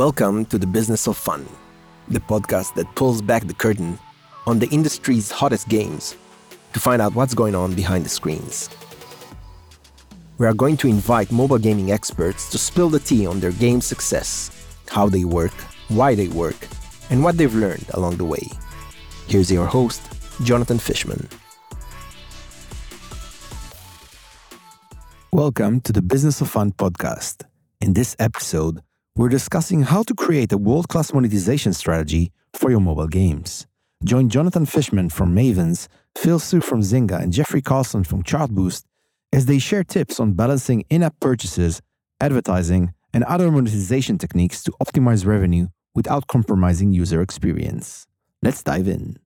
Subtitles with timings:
[0.00, 1.46] Welcome to the Business of Fun,
[2.08, 3.98] the podcast that pulls back the curtain
[4.46, 6.16] on the industry's hottest games
[6.72, 8.70] to find out what's going on behind the screens.
[10.38, 13.82] We are going to invite mobile gaming experts to spill the tea on their game
[13.82, 14.50] success,
[14.88, 15.52] how they work,
[15.88, 16.56] why they work,
[17.10, 18.48] and what they've learned along the way.
[19.26, 20.00] Here's your host,
[20.44, 21.28] Jonathan Fishman.
[25.30, 27.42] Welcome to the Business of Fun podcast.
[27.82, 28.80] In this episode,
[29.16, 33.66] we're discussing how to create a world class monetization strategy for your mobile games.
[34.04, 38.84] Join Jonathan Fishman from Mavens, Phil Suh from Zynga, and Jeffrey Carlson from Chartboost
[39.32, 41.82] as they share tips on balancing in app purchases,
[42.20, 48.06] advertising, and other monetization techniques to optimize revenue without compromising user experience.
[48.42, 49.18] Let's dive in.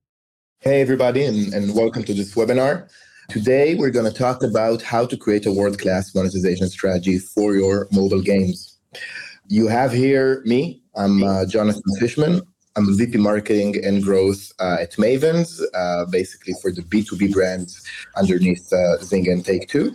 [0.61, 2.89] Hey, everybody, and, and welcome to this webinar.
[3.29, 7.55] Today, we're going to talk about how to create a world class monetization strategy for
[7.55, 8.79] your mobile games.
[9.49, 10.83] You have here me.
[10.95, 12.41] I'm uh, Jonathan Fishman.
[12.77, 17.87] I'm VP Marketing and Growth uh, at Mavens, uh, basically for the B2B brands
[18.17, 19.93] underneath uh, and Take Two.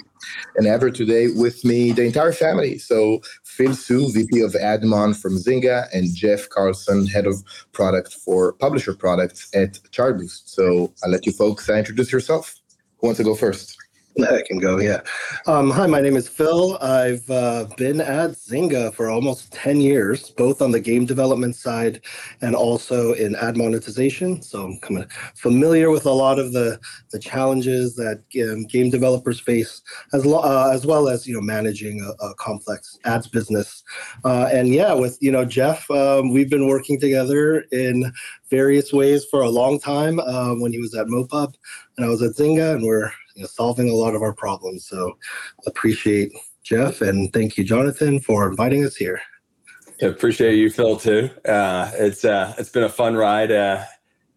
[0.55, 2.77] And ever today with me the entire family.
[2.77, 8.53] So Phil Suh, VP of Admon from Zynga, and Jeff Carlson, Head of Product for
[8.53, 10.43] Publisher Products at Chartboost.
[10.45, 12.55] So I'll let you folks introduce yourself.
[12.99, 13.75] Who wants to go first?
[14.17, 15.01] I can go, yeah.
[15.45, 16.77] Um, hi, my name is Phil.
[16.81, 22.01] I've uh, been at Zynga for almost 10 years, both on the game development side
[22.41, 24.41] and also in ad monetization.
[24.41, 26.79] So I'm kind of familiar with a lot of the,
[27.11, 31.41] the challenges that um, game developers face, as, lo- uh, as well as you know
[31.41, 33.83] managing a, a complex ads business.
[34.25, 38.11] Uh, and yeah, with you know Jeff, um, we've been working together in
[38.49, 40.19] various ways for a long time.
[40.19, 41.53] Uh, when he was at MoPub
[41.95, 44.85] and I was at Zynga, and we're you know, solving a lot of our problems.
[44.85, 45.17] So
[45.65, 49.21] appreciate Jeff and thank you, Jonathan, for inviting us here.
[50.01, 51.29] Yeah, appreciate you, Phil, too.
[51.45, 53.83] Uh, it's uh, it's been a fun ride, uh,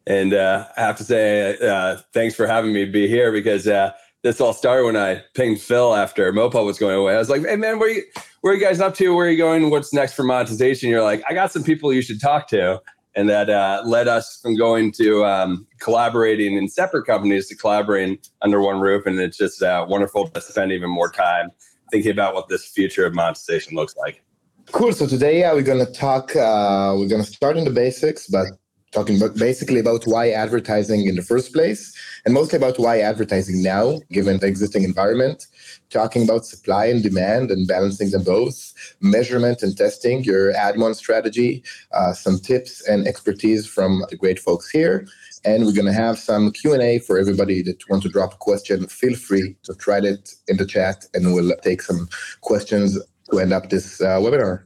[0.06, 3.92] and uh, I have to say uh, thanks for having me be here because uh,
[4.22, 7.14] this all started when I pinged Phil after MoPub was going away.
[7.14, 8.02] I was like, "Hey, man, where you
[8.40, 9.14] where are you guys up to?
[9.14, 9.70] Where are you going?
[9.70, 12.80] What's next for monetization?" You're like, "I got some people you should talk to."
[13.14, 18.18] And that uh, led us from going to um, collaborating in separate companies to collaborating
[18.40, 19.06] under one roof.
[19.06, 21.50] And it's just uh, wonderful to spend even more time
[21.90, 24.22] thinking about what this future of monetization looks like.
[24.70, 24.92] Cool.
[24.92, 26.34] So today, yeah, we're going to talk.
[26.34, 28.46] Uh, we're to start in the basics, but
[28.92, 31.92] talking about basically about why advertising in the first place,
[32.24, 35.46] and mostly about why advertising now, given the existing environment.
[35.90, 41.64] Talking about supply and demand and balancing them both, measurement and testing, your AdMon strategy,
[41.92, 45.06] uh, some tips and expertise from the great folks here,
[45.44, 48.86] and we're going to have some q&a for everybody that wants to drop a question
[48.86, 52.08] feel free to write it in the chat and we'll take some
[52.42, 52.98] questions
[53.30, 54.64] to end up this uh, webinar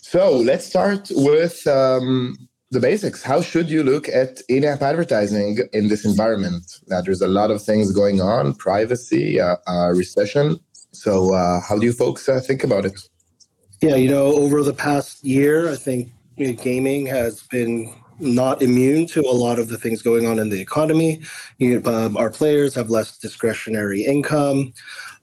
[0.00, 2.36] so let's start with um,
[2.74, 3.22] the basics.
[3.22, 6.80] How should you look at in-app advertising in this environment?
[6.88, 10.60] Now, there's a lot of things going on: privacy, uh, uh, recession.
[10.92, 13.00] So, uh, how do you folks uh, think about it?
[13.80, 18.62] Yeah, you know, over the past year, I think you know, gaming has been not
[18.62, 21.22] immune to a lot of the things going on in the economy.
[21.58, 24.72] You know, um, our players have less discretionary income,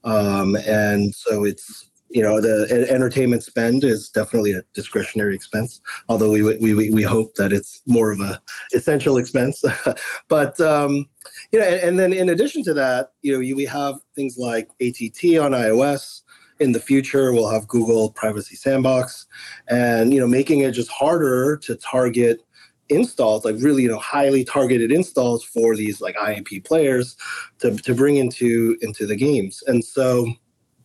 [0.03, 6.29] um, and so it's you know the entertainment spend is definitely a discretionary expense although
[6.31, 8.41] we we we hope that it's more of a
[8.73, 9.63] essential expense.
[10.27, 11.07] But um
[11.51, 14.38] you know and, and, then in addition to that you know you, we have things
[14.38, 16.21] like ATT on iOS.
[16.59, 19.25] In the future we'll have google privacy sandbox.
[19.67, 22.41] And you know making it just harder to target
[22.89, 27.16] installs like really you know highly targeted installs for these like IAP players
[27.59, 29.63] to, to bring into into the games.
[29.67, 30.27] And so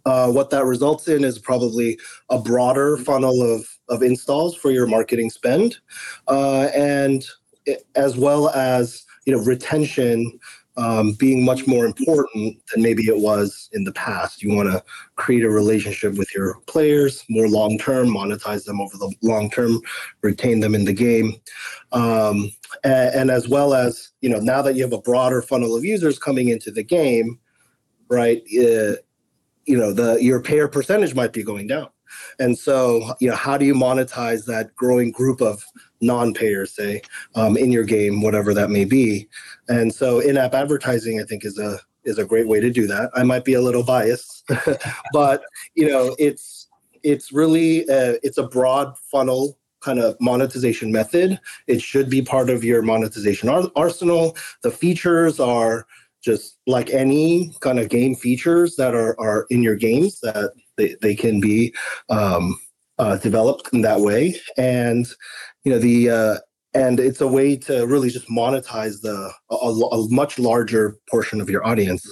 [0.07, 1.99] uh, what that results in is probably
[2.31, 5.77] a broader funnel of, of installs for your marketing spend,
[6.29, 7.27] uh, and
[7.97, 10.39] as well as you know retention
[10.77, 14.43] um, being much more important than maybe it was in the past.
[14.43, 14.85] You want to
[15.17, 19.81] create a relationship with your players more long term, monetize them over the long term,
[20.23, 21.35] retain them in the game,
[21.91, 22.53] um,
[22.85, 25.85] and, and, as well as you know now that you have a broader funnel of
[25.85, 27.41] users coming into the game,
[28.09, 28.43] right?
[28.57, 28.95] Uh,
[29.67, 31.89] you know the your payer percentage might be going down.
[32.39, 35.65] And so you know how do you monetize that growing group of
[36.01, 37.03] non-payers say
[37.35, 39.29] um, in your game whatever that may be?
[39.69, 43.11] And so in-app advertising i think is a is a great way to do that.
[43.15, 44.45] I might be a little biased
[45.13, 45.43] but
[45.75, 46.69] you know it's
[47.03, 51.39] it's really a, it's a broad funnel kind of monetization method.
[51.69, 54.37] It should be part of your monetization ar- arsenal.
[54.63, 55.87] The features are
[56.27, 60.97] just like any kind of game features that are, are in your games that they,
[61.01, 61.73] they can be
[62.11, 62.59] um,
[62.99, 65.07] uh, developed in that way, and
[65.65, 66.37] you know the uh,
[66.75, 71.49] and it's a way to really just monetize the a, a much larger portion of
[71.49, 72.05] your audience.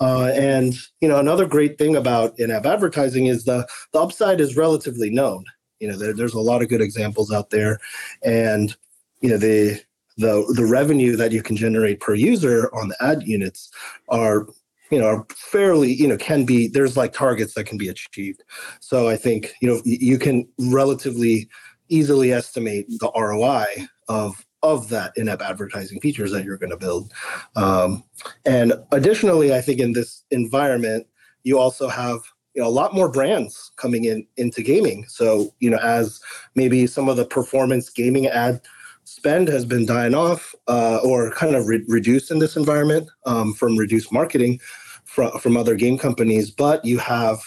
[0.00, 4.56] Uh, and you know another great thing about in-app advertising is the the upside is
[4.56, 5.44] relatively known.
[5.78, 7.78] You know there, there's a lot of good examples out there,
[8.24, 8.74] and
[9.20, 9.80] you know the
[10.18, 13.70] the the revenue that you can generate per user on the ad units
[14.08, 14.46] are
[14.90, 18.42] you know are fairly you know can be there's like targets that can be achieved.
[18.80, 21.48] So i think you know you can relatively
[21.88, 23.66] easily estimate the roi
[24.08, 27.12] of of that in-app advertising features that you're going to build.
[27.56, 28.04] Um,
[28.44, 31.06] and additionally i think in this environment
[31.44, 32.20] you also have
[32.54, 35.06] you know a lot more brands coming in into gaming.
[35.08, 36.20] So you know as
[36.54, 38.60] maybe some of the performance gaming ad
[39.04, 43.52] spend has been dying off uh, or kind of re- reduced in this environment um,
[43.54, 44.60] from reduced marketing
[45.04, 46.50] from, from other game companies.
[46.50, 47.40] But you have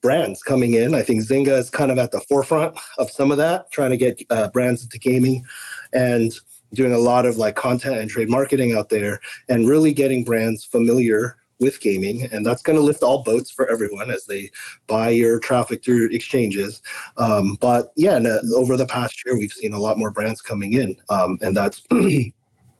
[0.00, 0.94] brands coming in.
[0.94, 3.96] I think Zynga is kind of at the forefront of some of that, trying to
[3.96, 5.44] get uh, brands into gaming
[5.92, 6.32] and
[6.74, 10.64] doing a lot of like content and trade marketing out there and really getting brands
[10.64, 14.50] familiar with gaming, and that's going to lift all boats for everyone as they
[14.86, 16.82] buy your traffic through exchanges.
[17.16, 18.18] Um, but yeah,
[18.54, 21.82] over the past year, we've seen a lot more brands coming in, um, and that's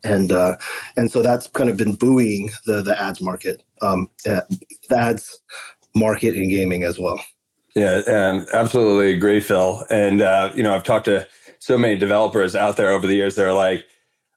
[0.05, 0.57] and uh,
[0.97, 4.43] and so that's kind of been buoying the the ads market, um, uh,
[4.89, 5.41] the ads
[5.95, 7.21] market in gaming as well.
[7.75, 9.85] Yeah, and absolutely agree, Phil.
[9.91, 11.27] And uh, you know, I've talked to
[11.59, 13.35] so many developers out there over the years.
[13.35, 13.85] They're like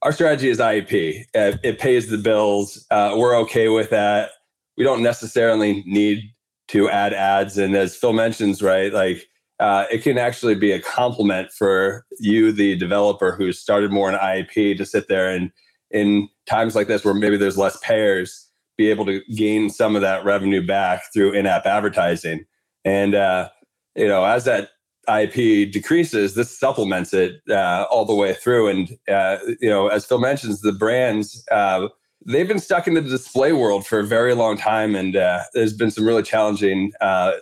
[0.02, 1.26] our strategy is IAP.
[1.34, 2.86] It, it pays the bills.
[2.90, 4.32] Uh, we're okay with that.
[4.78, 6.34] We don't necessarily need
[6.70, 7.58] to add ads.
[7.58, 9.28] And as Phil mentions, right, like
[9.60, 14.18] uh, it can actually be a complement for you, the developer who started more in
[14.18, 15.52] IAP, to sit there and
[15.92, 18.48] in times like this where maybe there's less payers,
[18.78, 22.46] be able to gain some of that revenue back through in-app advertising.
[22.86, 23.50] And uh,
[23.96, 24.70] you know, as that
[25.10, 28.68] IP decreases, this supplements it uh, all the way through.
[28.68, 31.88] And uh, you know, as Phil mentions, the brands uh,
[32.26, 35.74] they've been stuck in the display world for a very long time, and uh, there's
[35.74, 37.34] been some really challenging uh,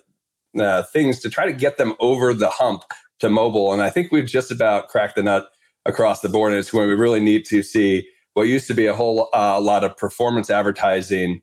[0.59, 2.83] uh, things to try to get them over the hump
[3.19, 3.73] to mobile.
[3.73, 5.49] And I think we've just about cracked the nut
[5.85, 6.51] across the board.
[6.51, 9.83] And it's when we really need to see what used to be a whole lot
[9.83, 11.41] of performance advertising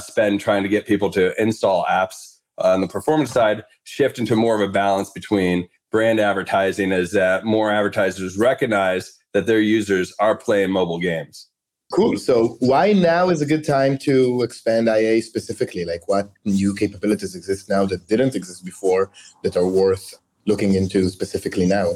[0.00, 4.54] spend trying to get people to install apps on the performance side shift into more
[4.54, 10.36] of a balance between brand advertising as that more advertisers recognize that their users are
[10.36, 11.48] playing mobile games.
[11.92, 12.16] Cool.
[12.16, 15.84] So why now is a good time to expand IA specifically?
[15.84, 19.10] Like what new capabilities exist now that didn't exist before
[19.42, 20.14] that are worth
[20.46, 21.92] looking into specifically now?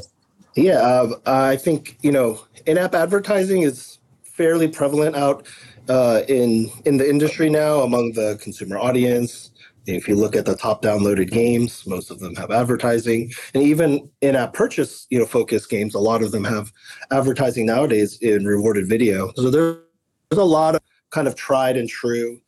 [0.55, 5.47] Yeah, uh, I think you know in-app advertising is fairly prevalent out
[5.88, 9.50] uh, in in the industry now among the consumer audience.
[9.86, 14.10] If you look at the top downloaded games, most of them have advertising, and even
[14.20, 16.72] in-app purchase, you know, focused games, a lot of them have
[17.10, 19.32] advertising nowadays in rewarded video.
[19.36, 19.78] So there's
[20.32, 20.80] a lot of
[21.10, 22.40] kind of tried and true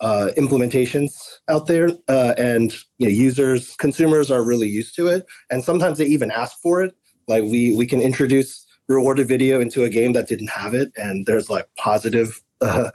[0.00, 1.12] uh, implementations
[1.48, 5.98] out there, uh, and you know, users, consumers are really used to it, and sometimes
[5.98, 6.94] they even ask for it.
[7.28, 11.24] Like we we can introduce rewarded video into a game that didn't have it, and
[11.24, 12.90] there's like positive uh,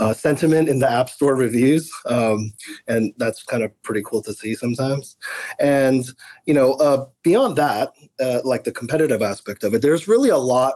[0.00, 2.52] uh, sentiment in the App Store reviews, um,
[2.86, 5.16] and that's kind of pretty cool to see sometimes.
[5.58, 6.04] And
[6.46, 10.38] you know, uh, beyond that, uh, like the competitive aspect of it, there's really a
[10.38, 10.74] lot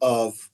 [0.00, 0.50] of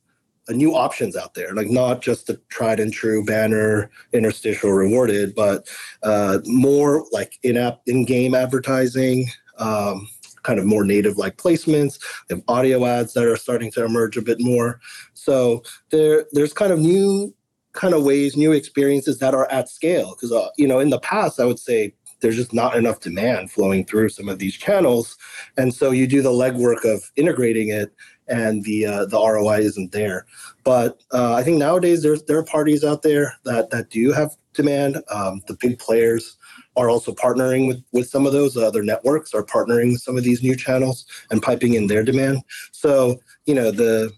[0.49, 5.35] uh, new options out there, like not just the tried and true banner, interstitial, rewarded,
[5.35, 5.69] but
[6.03, 9.27] uh, more like in-app, in-game advertising.
[9.59, 10.09] Um,
[10.43, 11.99] kind of more native like placements.
[12.29, 14.79] They have audio ads that are starting to emerge a bit more.
[15.15, 17.35] So there, there's kind of new
[17.75, 20.15] kind of ways, new experiences that are at scale.
[20.15, 23.51] Because uh, you know, in the past, I would say there's just not enough demand
[23.51, 25.17] flowing through some of these channels,
[25.57, 27.93] and so you do the legwork of integrating it,
[28.29, 30.27] and the uh, the ROI isn't there.
[30.65, 34.31] But uh, I think nowadays there's there are parties out there that that do have
[34.55, 35.03] demand.
[35.13, 36.37] Um, the big players
[36.77, 40.25] are also partnering with with some of those other networks are partnering with some of
[40.25, 42.39] these new channels and piping in their demand
[42.73, 43.17] so
[43.47, 44.11] you know the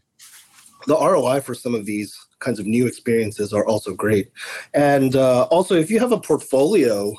[0.86, 4.30] the roi for some of these kinds of new experiences are also great
[4.74, 7.12] and uh, also if you have a portfolio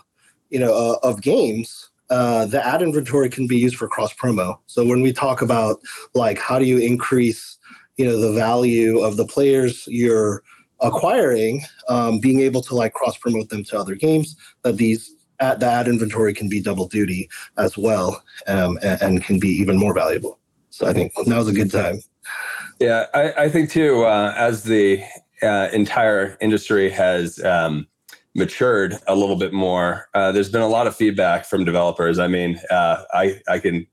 [0.49, 4.57] you know uh, of games uh, the ad inventory can be used for cross promo
[4.67, 5.79] so when we talk about
[6.13, 7.57] like how do you increase
[7.97, 10.43] you know the value of the players you're
[10.81, 15.59] acquiring um, being able to like cross promote them to other games that these at
[15.59, 19.77] the ad inventory can be double duty as well um, and, and, can be even
[19.77, 20.39] more valuable.
[20.69, 21.99] So I think now's a good time.
[22.79, 25.03] Yeah, I, I think too, uh, as the
[25.41, 27.87] uh, entire industry has um,
[28.35, 32.19] matured a little bit more, uh, there's been a lot of feedback from developers.
[32.19, 33.87] I mean, uh, I, I can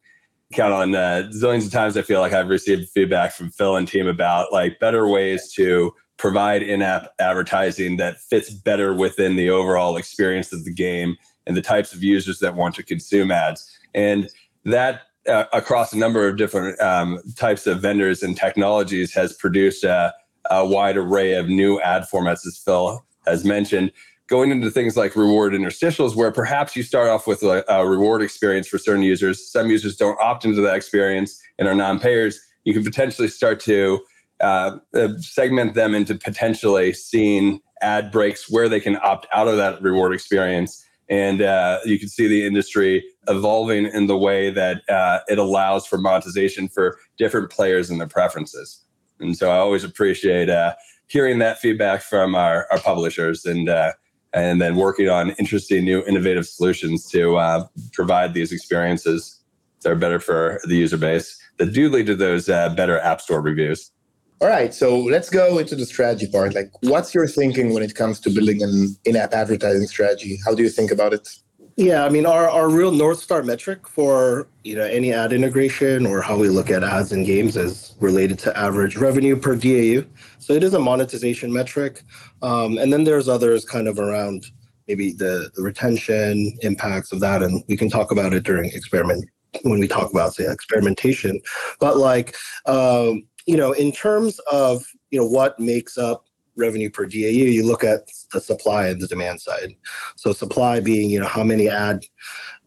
[0.52, 1.96] count on uh, zillions of times.
[1.96, 5.94] I feel like I've received feedback from Phil and team about like better ways to
[6.16, 11.62] provide in-app advertising that fits better within the overall experience of the game and the
[11.62, 13.68] types of users that want to consume ads.
[13.94, 14.28] And
[14.64, 19.84] that uh, across a number of different um, types of vendors and technologies has produced
[19.84, 20.12] a,
[20.50, 23.90] a, wide array of new ad formats, as Phil has mentioned.
[24.26, 28.22] Going into things like reward interstitials, where perhaps you start off with a, a reward
[28.22, 29.50] experience for certain users.
[29.50, 32.40] Some users don't opt into that experience and are non payers.
[32.64, 34.00] You can potentially start to
[34.40, 39.56] uh, uh, segment them into potentially seeing ad breaks where they can opt out of
[39.58, 40.83] that reward experience.
[41.08, 45.86] And uh, you can see the industry evolving in the way that uh, it allows
[45.86, 48.82] for monetization for different players and their preferences.
[49.20, 50.74] And so I always appreciate uh,
[51.06, 53.92] hearing that feedback from our, our publishers and uh,
[54.32, 59.40] and then working on interesting new innovative solutions to provide these experiences
[59.82, 63.40] that are better for the user base that do lead to those better app store
[63.40, 63.92] reviews.
[64.40, 66.54] All right, so let's go into the strategy part.
[66.54, 70.38] Like, what's your thinking when it comes to building an in-app advertising strategy?
[70.44, 71.28] How do you think about it?
[71.76, 76.06] Yeah, I mean, our, our real North Star metric for you know any ad integration
[76.06, 80.06] or how we look at ads in games is related to average revenue per DAU.
[80.38, 82.02] So it is a monetization metric,
[82.42, 84.46] um, and then there's others kind of around
[84.86, 89.28] maybe the, the retention impacts of that, and we can talk about it during experiment
[89.62, 91.40] when we talk about say experimentation.
[91.80, 92.36] But like
[92.66, 97.66] um, you know, in terms of you know what makes up revenue per DAU, you
[97.66, 99.74] look at the supply and the demand side.
[100.16, 102.04] So supply being you know how many ad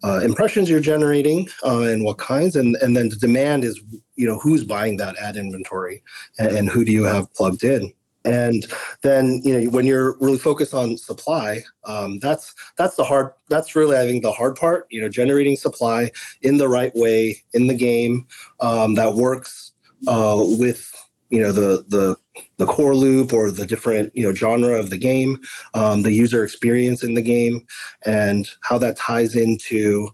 [0.04, 3.80] uh, impressions you're generating uh, and what kinds, and and then the demand is
[4.16, 6.04] you know who's buying that ad inventory
[6.40, 7.92] and, and who do you have plugged in.
[8.26, 8.66] And
[9.04, 13.32] then you know when you're really focused on supply, um, that's that's the hard.
[13.48, 14.86] That's really I think the hard part.
[14.90, 18.28] You know, generating supply in the right way in the game
[18.60, 19.72] um, that works
[20.08, 20.92] uh, with
[21.30, 22.16] you know the the
[22.58, 25.40] the core loop or the different you know genre of the game,
[25.74, 27.66] um, the user experience in the game,
[28.06, 30.10] and how that ties into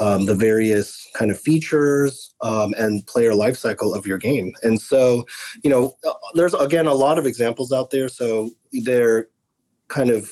[0.00, 4.54] um, the various kind of features um, and player lifecycle of your game.
[4.62, 5.26] And so,
[5.64, 8.08] you know, uh, there's again a lot of examples out there.
[8.08, 9.28] So they're
[9.88, 10.30] kind of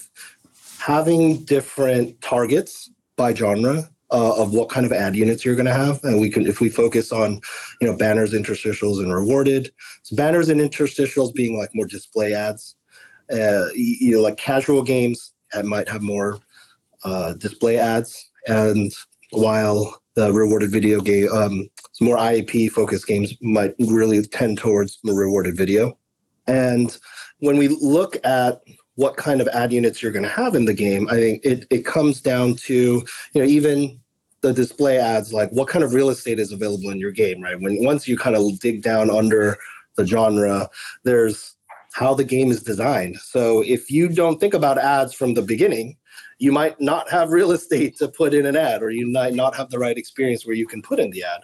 [0.78, 5.74] having different targets by genre uh, of what kind of ad units you're going to
[5.74, 6.02] have.
[6.04, 7.40] And we can, if we focus on,
[7.80, 9.72] you know, banners, interstitials, and rewarded.
[10.02, 12.76] So banners and interstitials being like more display ads.
[13.32, 15.32] Uh, you know, like casual games
[15.64, 16.38] might have more
[17.04, 18.92] uh, display ads, and
[19.30, 21.68] while the rewarded video game, um,
[22.00, 25.98] more IAP focused games might really tend towards the rewarded video.
[26.46, 26.96] And
[27.40, 28.62] when we look at
[28.96, 31.66] what kind of ad units you're going to have in the game, I think it,
[31.70, 34.00] it comes down to, you know, even
[34.40, 37.60] the display ads, like what kind of real estate is available in your game, right?
[37.60, 39.58] When once you kind of dig down under
[39.96, 40.68] the genre,
[41.04, 41.56] there's
[41.92, 43.16] how the game is designed.
[43.16, 45.96] So if you don't think about ads from the beginning,
[46.38, 49.54] you might not have real estate to put in an ad, or you might not
[49.56, 51.40] have the right experience where you can put in the ad.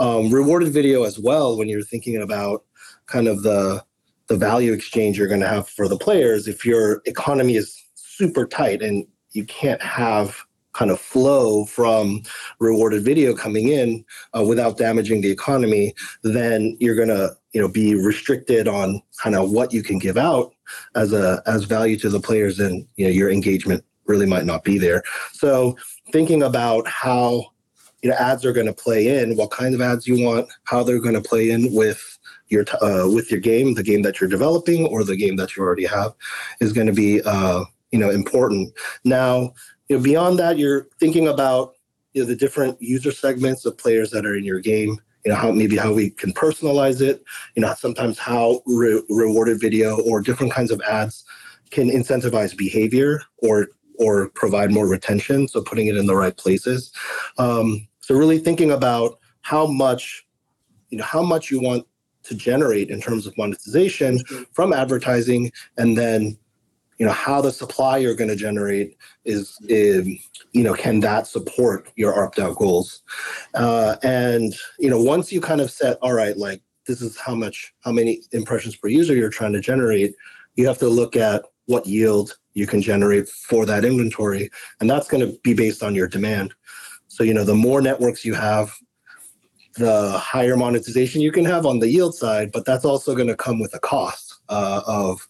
[0.00, 2.64] Um, rewarded video as well, when you're thinking about
[3.06, 3.84] kind of the
[4.32, 8.46] the value exchange you're going to have for the players if your economy is super
[8.46, 12.22] tight and you can't have kind of flow from
[12.58, 14.02] rewarded video coming in
[14.34, 19.36] uh, without damaging the economy then you're going to you know be restricted on kind
[19.36, 20.54] of what you can give out
[20.94, 24.64] as a as value to the players and you know your engagement really might not
[24.64, 25.02] be there.
[25.32, 25.76] So
[26.10, 27.52] thinking about how
[28.02, 30.82] you know ads are going to play in what kind of ads you want how
[30.82, 32.11] they're going to play in with
[32.52, 35.62] your uh, with your game, the game that you're developing or the game that you
[35.62, 36.12] already have,
[36.60, 38.72] is going to be uh, you know important.
[39.04, 39.54] Now,
[39.88, 41.74] you know, beyond that, you're thinking about
[42.12, 45.00] you know, the different user segments of players that are in your game.
[45.24, 47.24] You know how maybe how we can personalize it.
[47.56, 51.24] You know sometimes how re- rewarded video or different kinds of ads
[51.70, 53.68] can incentivize behavior or
[53.98, 55.48] or provide more retention.
[55.48, 56.92] So putting it in the right places.
[57.38, 60.26] Um, so really thinking about how much
[60.90, 61.86] you know how much you want
[62.24, 64.18] to generate in terms of monetization
[64.52, 66.36] from advertising and then
[66.98, 70.06] you know how the supply you're going to generate is, is,
[70.52, 73.02] you know can that support your ARPDAU goals?
[73.54, 77.34] Uh, and you know once you kind of set all right like this is how
[77.34, 80.14] much how many impressions per user you're trying to generate
[80.54, 84.48] you have to look at what yield you can generate for that inventory
[84.80, 86.54] and that's going to be based on your demand.
[87.08, 88.72] So you know the more networks you have
[89.76, 93.36] the higher monetization you can have on the yield side, but that's also going to
[93.36, 95.26] come with a cost uh, of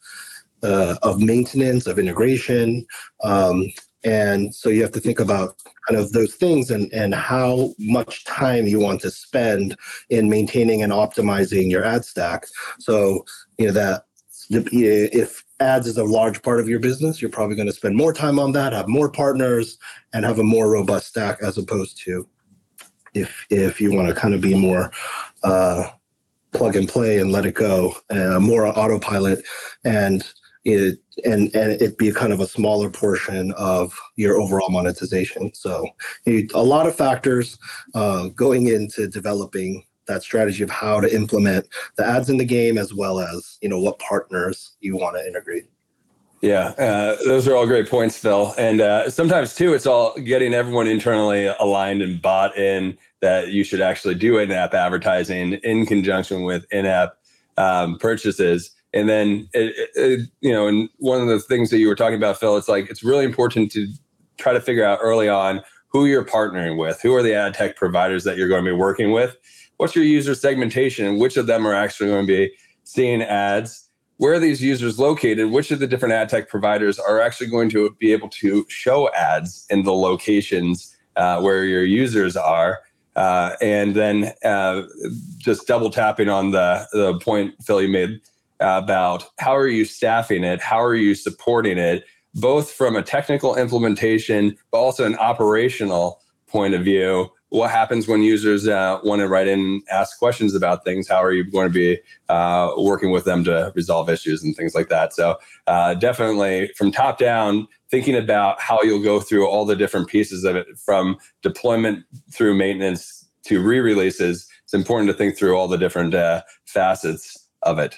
[0.62, 2.86] uh, of maintenance, of integration,
[3.24, 3.66] um,
[4.04, 5.56] and so you have to think about
[5.88, 9.76] kind of those things and and how much time you want to spend
[10.10, 12.46] in maintaining and optimizing your ad stack.
[12.78, 13.24] So
[13.58, 14.04] you know that
[14.50, 18.12] if ads is a large part of your business you're probably going to spend more
[18.12, 19.78] time on that have more partners
[20.12, 22.28] and have a more robust stack as opposed to
[23.14, 24.90] if if you want to kind of be more
[25.42, 25.88] uh,
[26.52, 29.44] plug and play and let it go, uh, more autopilot,
[29.84, 30.24] and
[30.64, 35.52] it and and it be kind of a smaller portion of your overall monetization.
[35.54, 35.86] So
[36.26, 37.58] a lot of factors
[37.94, 41.66] uh, going into developing that strategy of how to implement
[41.96, 45.26] the ads in the game as well as you know what partners you want to
[45.26, 45.66] integrate.
[46.42, 48.52] Yeah, uh, those are all great points, Phil.
[48.58, 53.62] And uh, sometimes too, it's all getting everyone internally aligned and bought in that you
[53.62, 57.14] should actually do in-app advertising in conjunction with in-app
[57.58, 58.72] um, purchases.
[58.92, 62.16] And then, it, it, you know, and one of the things that you were talking
[62.16, 63.86] about, Phil, it's like it's really important to
[64.36, 67.76] try to figure out early on who you're partnering with, who are the ad tech
[67.76, 69.36] providers that you're going to be working with,
[69.76, 73.88] what's your user segmentation, and which of them are actually going to be seeing ads
[74.22, 75.50] where are these users located?
[75.50, 79.10] Which of the different ad tech providers are actually going to be able to show
[79.14, 82.82] ads in the locations uh, where your users are?
[83.16, 84.82] Uh, and then uh,
[85.38, 88.20] just double tapping on the, the point Phil you made
[88.60, 90.60] about how are you staffing it?
[90.60, 92.04] How are you supporting it?
[92.32, 98.22] Both from a technical implementation, but also an operational point of view what happens when
[98.22, 101.68] users uh, want to write in and ask questions about things how are you going
[101.68, 105.92] to be uh, working with them to resolve issues and things like that so uh,
[105.94, 110.56] definitely from top down thinking about how you'll go through all the different pieces of
[110.56, 116.14] it from deployment through maintenance to re-releases it's important to think through all the different
[116.14, 117.96] uh, facets of it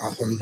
[0.00, 0.38] awesome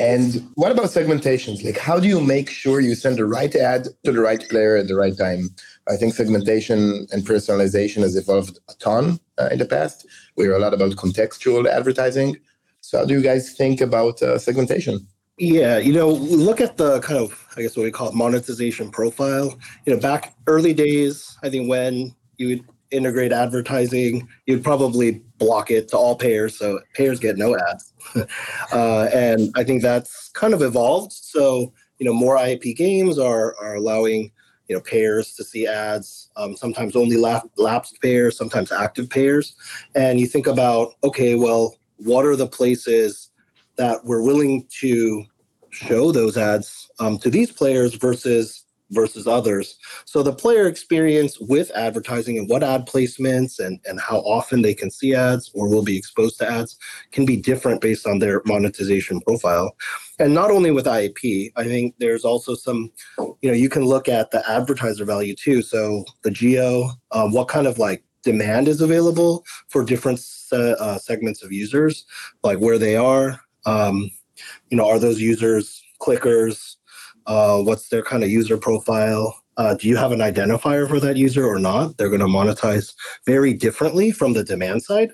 [0.00, 1.62] and what about segmentations?
[1.62, 4.76] Like, how do you make sure you send the right ad to the right player
[4.76, 5.50] at the right time?
[5.88, 10.06] I think segmentation and personalization has evolved a ton uh, in the past.
[10.36, 12.36] We hear a lot about contextual advertising.
[12.80, 15.06] So, how do you guys think about uh, segmentation?
[15.38, 19.58] Yeah, you know, look at the kind of, I guess, what we call monetization profile.
[19.86, 25.70] You know, back early days, I think when you would integrate advertising, you'd probably block
[25.70, 27.92] it to all payers, so payers get no ads.
[28.72, 31.12] uh, and I think that's kind of evolved.
[31.12, 34.32] So you know, more IAP games are are allowing
[34.72, 36.30] you know payers to see ads.
[36.36, 39.54] Um, sometimes only lap, lapsed payers, sometimes active payers.
[39.94, 43.30] And you think about okay, well, what are the places
[43.76, 45.26] that we're willing to
[45.68, 48.61] show those ads um, to these players versus
[48.92, 49.76] versus others.
[50.04, 54.74] So the player experience with advertising and what ad placements and, and how often they
[54.74, 56.76] can see ads or will be exposed to ads
[57.10, 59.74] can be different based on their monetization profile.
[60.18, 64.08] And not only with IAP, I think there's also some, you know, you can look
[64.08, 65.62] at the advertiser value too.
[65.62, 70.20] So the geo, um, what kind of like demand is available for different
[70.52, 72.04] uh, segments of users,
[72.42, 73.40] like where they are.
[73.66, 74.10] Um,
[74.70, 76.76] you know, are those users clickers?
[77.26, 79.38] Uh, what's their kind of user profile?
[79.56, 81.96] Uh, do you have an identifier for that user or not?
[81.96, 82.94] They're going to monetize
[83.26, 85.10] very differently from the demand side.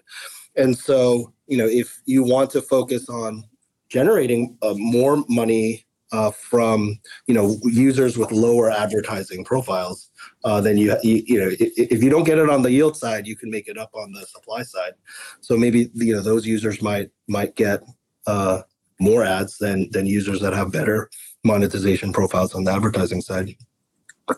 [0.57, 3.45] And so you know if you want to focus on
[3.89, 10.11] generating uh, more money uh, from you know users with lower advertising profiles
[10.45, 12.97] uh, then you, you you know if, if you don't get it on the yield
[12.97, 14.93] side you can make it up on the supply side.
[15.41, 17.83] So maybe you know those users might might get
[18.27, 18.63] uh,
[19.01, 21.11] more ads than than users that have better
[21.45, 23.55] monetization profiles on the advertising side.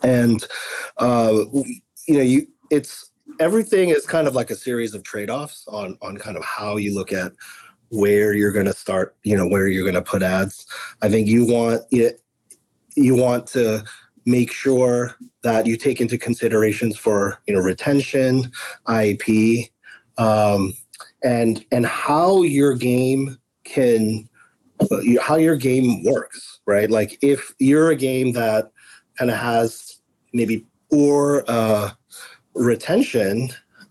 [0.03, 0.45] And
[0.97, 1.45] uh,
[2.07, 6.17] you know, you it's everything is kind of like a series of trade-offs on on
[6.17, 7.33] kind of how you look at
[7.89, 10.65] where you're going to start, you know, where you're going to put ads.
[11.01, 12.21] I think you want it
[12.95, 13.83] you want to
[14.25, 18.51] make sure that you take into considerations for you know retention,
[18.87, 19.69] IAP,
[20.17, 20.73] um,
[21.23, 24.27] and and how your game can
[25.21, 26.89] how your game works, right?
[26.89, 28.71] Like if you're a game that
[29.17, 30.01] kind of has
[30.33, 31.91] maybe poor uh,
[32.53, 33.49] retention,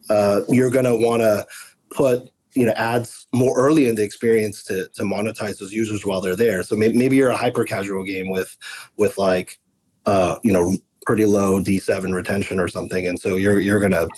[0.08, 1.46] uh, you're going to want to
[1.90, 6.20] put you know ads more early in the experience to to monetize those users while
[6.20, 6.62] they're there.
[6.62, 8.56] So maybe, maybe you're a hyper casual game with
[8.96, 9.58] with like
[10.06, 10.76] uh, you know
[11.06, 14.08] pretty low D7 retention or something, and so you're you're going to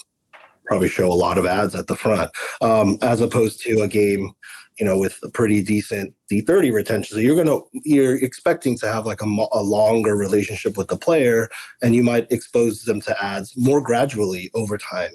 [0.67, 2.31] probably show a lot of ads at the front,
[2.61, 4.33] um, as opposed to a game
[4.79, 7.15] you know, with a pretty decent D30 retention.
[7.15, 11.49] So you're gonna you're expecting to have like a, a longer relationship with the player,
[11.83, 15.13] and you might expose them to ads more gradually over time,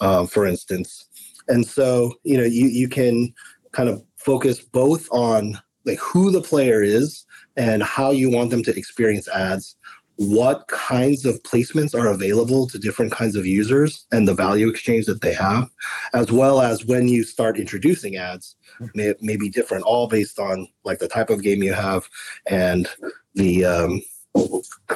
[0.00, 1.08] um, for instance.
[1.48, 3.32] And so you know you you can
[3.72, 7.24] kind of focus both on like who the player is
[7.56, 9.76] and how you want them to experience ads
[10.18, 15.06] what kinds of placements are available to different kinds of users and the value exchange
[15.06, 15.70] that they have,
[16.12, 18.56] as well as when you start introducing ads,
[18.94, 22.08] may, may be different, all based on like the type of game you have
[22.46, 22.88] and
[23.34, 24.02] the um,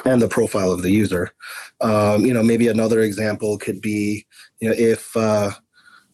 [0.03, 1.31] and the profile of the user.
[1.79, 4.25] Um, you know, maybe another example could be,
[4.59, 5.51] you know, if uh,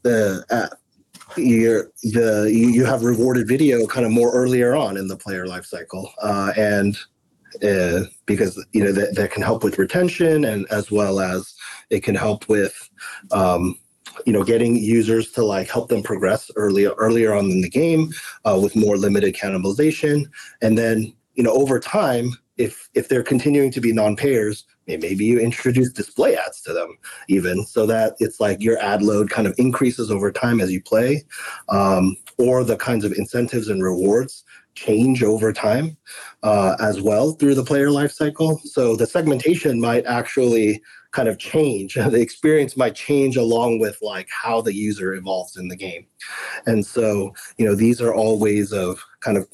[0.03, 0.67] the uh,
[1.35, 5.65] you're the you, have rewarded video kind of more earlier on in the player life
[5.65, 6.95] cycle, uh, and
[8.25, 11.53] because you know that, that can help with retention and as well as
[11.89, 12.89] it can help with
[13.31, 13.77] um,
[14.25, 18.11] you know getting users to like help them progress earlier earlier on in the game
[18.45, 20.25] uh, with more limited cannibalization.
[20.61, 25.39] And then you know over time if if they're continuing to be non-payers maybe you
[25.39, 29.53] introduce display ads to them even so that it's like your ad load kind of
[29.57, 31.23] increases over time as you play
[31.69, 34.43] um, or the kinds of incentives and rewards
[34.75, 35.97] change over time
[36.43, 38.59] uh, as well through the player life cycle.
[38.63, 41.95] So the segmentation might actually kind of change.
[42.09, 46.05] The experience might change along with like how the user evolves in the game.
[46.65, 49.47] And so, you know, these are all ways of kind of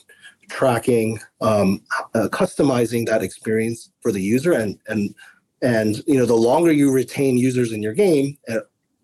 [0.49, 1.81] tracking, um,
[2.13, 5.15] uh, customizing that experience for the user and and
[5.61, 8.59] and you know the longer you retain users in your game, uh,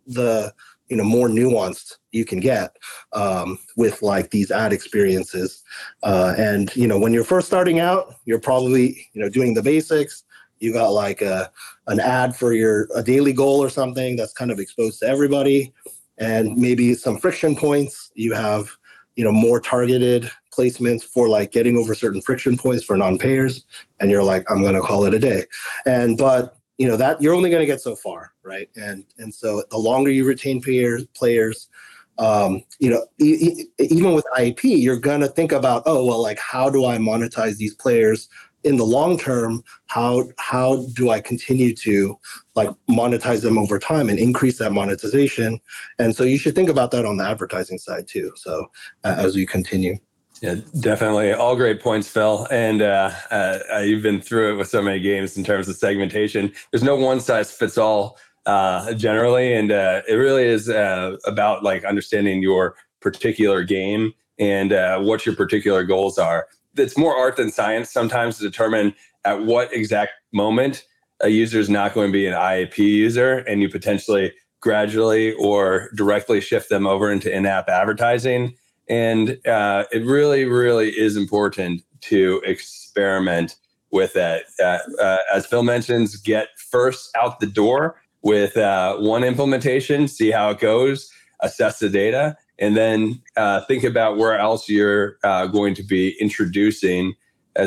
[0.08, 0.54] the
[0.92, 2.76] you know more nuanced you can get
[3.14, 5.64] um, with like these ad experiences.
[6.04, 9.64] Uh, and you know when you're first starting out you're probably you know doing the
[9.64, 10.24] basics.
[10.60, 11.50] You got like a
[11.88, 15.74] an ad for your a daily goal or something that's kind of exposed to everybody.
[16.18, 18.12] And maybe some friction points.
[18.14, 18.70] You have
[19.16, 23.66] you know more targeted placements for like getting over certain friction points for non-payers.
[24.02, 25.46] And you're like i'm going to call it a day.
[25.86, 28.70] And but you know that you're only going to get so far right?
[28.76, 31.68] And and so the longer you retain players players
[32.18, 36.22] um, you know e- e- even with iap you're going to think about oh well
[36.22, 38.30] like how do i monetize these players
[38.64, 39.64] in the long term?
[39.88, 42.18] How how do i continue to
[42.56, 45.60] like monetize them over time and increase that monetization?
[46.00, 48.54] And so you should think about that on the advertising side too so
[49.04, 49.98] uh, as you continue
[50.42, 51.34] yeah, definitely.
[51.34, 52.48] All great points, Phil.
[52.50, 56.52] And uh, uh, you've been through it with so many games in terms of segmentation.
[56.72, 61.64] There's no one size fits all uh, generally, and uh, it really is uh, about
[61.64, 66.48] like understanding your particular game and uh, what your particular goals are.
[66.76, 70.86] It's more art than science sometimes to determine at what exact moment
[71.22, 75.90] a user is not going to be an IAP user, and you potentially gradually or
[75.96, 78.56] directly shift them over into in-app advertising
[78.92, 83.56] and uh, it really, really is important to experiment
[83.90, 84.44] with that.
[84.62, 90.30] Uh, uh, as Phil mentions, get first out the door with uh, one implementation, see
[90.30, 95.48] how it goes, assess the data, and then uh, think about where else you're uh,
[95.48, 97.16] going to be introducing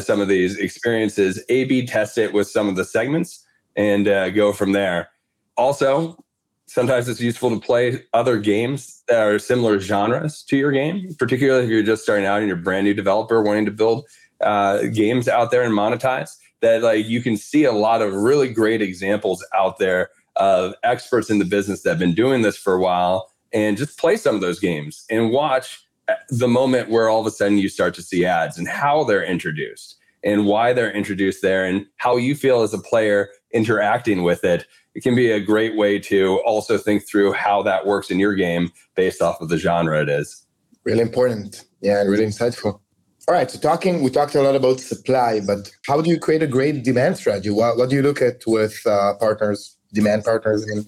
[0.00, 1.42] some of these experiences.
[1.48, 3.44] A B test it with some of the segments
[3.76, 5.08] and go from there.
[5.56, 6.23] Also,
[6.66, 11.64] sometimes it's useful to play other games that are similar genres to your game, particularly
[11.64, 14.04] if you're just starting out and you're a brand new developer wanting to build
[14.40, 16.30] uh, games out there and monetize.
[16.62, 21.30] That like you can see a lot of really great examples out there of experts
[21.30, 24.34] in the business that have been doing this for a while, and just play some
[24.34, 25.84] of those games and watch
[26.28, 29.24] the moment where all of a sudden you start to see ads and how they're
[29.24, 34.44] introduced and why they're introduced there and how you feel as a player interacting with
[34.44, 38.18] it it can be a great way to also think through how that works in
[38.18, 40.46] your game based off of the genre it is.
[40.84, 41.64] Really important.
[41.80, 42.80] Yeah, and really insightful.
[43.26, 46.42] All right, so talking, we talked a lot about supply, but how do you create
[46.42, 47.48] a great demand strategy?
[47.50, 50.62] What, what do you look at with uh, partners, demand partners?
[50.64, 50.86] And-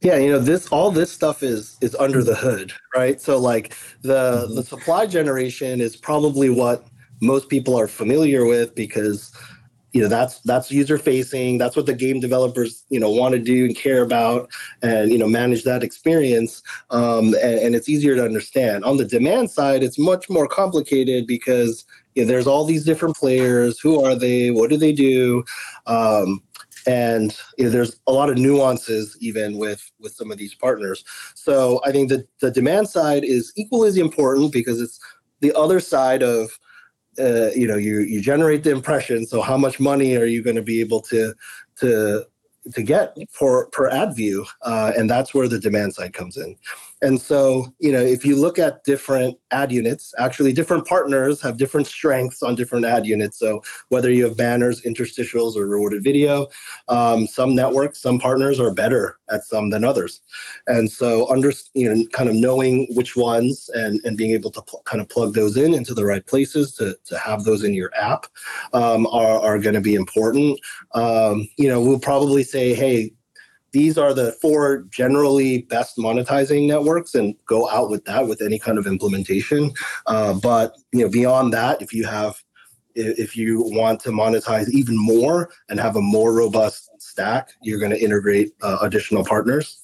[0.00, 0.68] yeah, you know this.
[0.68, 3.20] All this stuff is is under the hood, right?
[3.20, 6.86] So like the the supply generation is probably what
[7.20, 9.32] most people are familiar with because
[9.96, 13.40] you know that's that's user facing that's what the game developers you know want to
[13.40, 14.46] do and care about
[14.82, 18.84] and you know manage that experience um, and, and, it's easier to understand.
[18.84, 23.16] On the demand side it's much more complicated because you know, there's all these different
[23.16, 25.42] players who are they what do they do
[25.86, 26.42] um,
[26.86, 31.04] and you know, there's a lot of nuances even with with some of these partners.
[31.34, 35.00] So i think that the demand side is equally as important because it's
[35.40, 36.50] the other side of
[37.18, 39.26] uh, you know you you generate the impression.
[39.26, 41.34] So how much money are you going to be able to
[41.80, 42.24] to
[42.72, 44.46] to get for per ad view?
[44.62, 46.56] Uh, and that's where the demand side comes in
[47.02, 51.58] And so, you know, if you look at different ad units, actually different partners have
[51.58, 53.38] different strengths on different ad units.
[53.38, 56.46] So whether you have banners, interstitials, or rewarded video,
[56.88, 60.22] um, some networks, some partners are better at some than others.
[60.68, 64.62] And so under, you know, kind of knowing which ones and, and being able to
[64.62, 67.74] pl- kind of plug those in into the right places to, to have those in
[67.74, 68.26] your app
[68.72, 70.58] um, are, are going to be important.
[70.94, 73.12] Um, you know, we'll probably say, hey,
[73.76, 78.58] these are the four generally best monetizing networks and go out with that with any
[78.58, 79.70] kind of implementation.
[80.06, 82.42] Uh, but you know beyond that if you have
[82.94, 87.90] if you want to monetize even more and have a more robust stack you're going
[87.90, 89.82] to integrate uh, additional partners.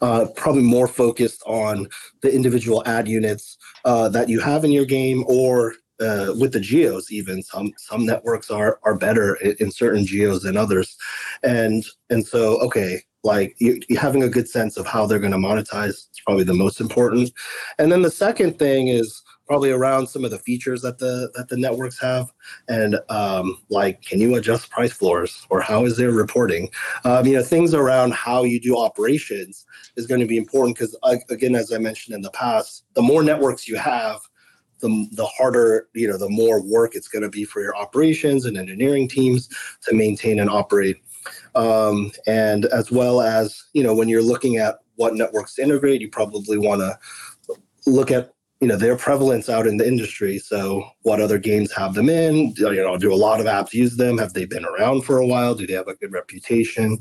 [0.00, 1.86] Uh, probably more focused on
[2.22, 6.60] the individual ad units uh, that you have in your game or uh, with the
[6.60, 10.96] geos even some some networks are are better in, in certain geos than others.
[11.42, 15.32] And and so okay like you, you having a good sense of how they're going
[15.32, 17.30] to monetize is probably the most important.
[17.78, 21.48] And then the second thing is probably around some of the features that the that
[21.48, 22.32] the networks have.
[22.68, 26.70] And um, like can you adjust price floors or how is their reporting?
[27.04, 30.96] Um, you know things around how you do operations is going to be important because
[31.28, 34.20] again as i mentioned in the past the more networks you have
[34.80, 38.44] the, the harder, you know, the more work it's going to be for your operations
[38.44, 39.48] and engineering teams
[39.82, 40.96] to maintain and operate.
[41.54, 46.00] Um, and as well as, you know, when you're looking at what networks to integrate,
[46.00, 46.98] you probably want to
[47.86, 50.38] look at, you know, their prevalence out in the industry.
[50.38, 52.54] So what other games have them in?
[52.56, 54.16] You know, do a lot of apps use them?
[54.18, 55.54] Have they been around for a while?
[55.54, 56.98] Do they have a good reputation?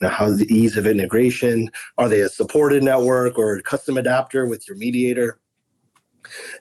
[0.00, 1.70] Know, how's the ease of integration?
[1.96, 5.40] Are they a supported network or a custom adapter with your mediator?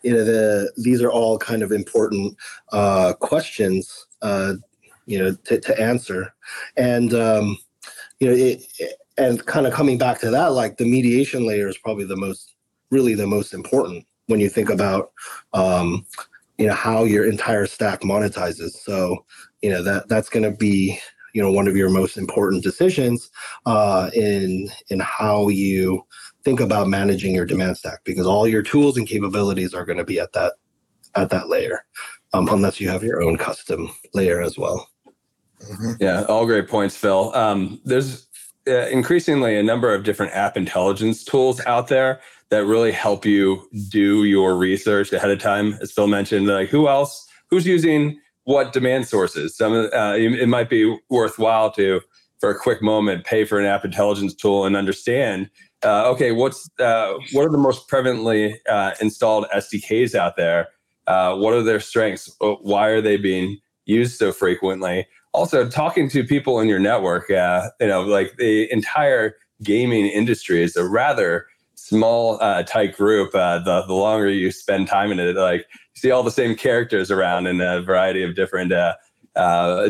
[0.03, 2.35] You know the these are all kind of important
[2.71, 4.53] uh, questions uh,
[5.05, 6.33] you know to, to answer.
[6.77, 7.57] And um,
[8.19, 8.63] you know it,
[9.17, 12.55] and kind of coming back to that like the mediation layer is probably the most
[12.89, 15.11] really the most important when you think about
[15.53, 16.05] um,
[16.57, 18.71] you know how your entire stack monetizes.
[18.71, 19.25] So
[19.61, 20.99] you know that that's going to be
[21.33, 23.29] you know one of your most important decisions
[23.65, 26.05] uh, in in how you
[26.49, 30.03] think about managing your demand stack because all your tools and capabilities are going to
[30.03, 30.53] be at that
[31.13, 31.85] at that layer
[32.33, 34.89] um, unless you have your own custom layer as well.
[35.61, 35.91] Mm-hmm.
[35.99, 37.35] yeah all great points phil.
[37.35, 38.27] Um, there's
[38.67, 43.69] uh, increasingly a number of different app intelligence tools out there that really help you
[43.89, 45.77] do your research ahead of time.
[45.81, 49.55] As phil mentioned like who else who's using what demand sources?
[49.55, 52.01] Some uh, it might be worthwhile to
[52.39, 55.51] for a quick moment pay for an app intelligence tool and understand
[55.83, 60.67] uh, okay, what's uh, what are the most prevalently uh, installed SDKs out there?
[61.07, 62.29] Uh, what are their strengths?
[62.41, 65.07] Uh, why are they being used so frequently?
[65.33, 70.61] Also, talking to people in your network, uh, you know, like the entire gaming industry
[70.61, 73.31] is a rather small, tight group.
[73.31, 77.09] the the longer you spend time in it, like you see all the same characters
[77.09, 78.73] around in a variety of different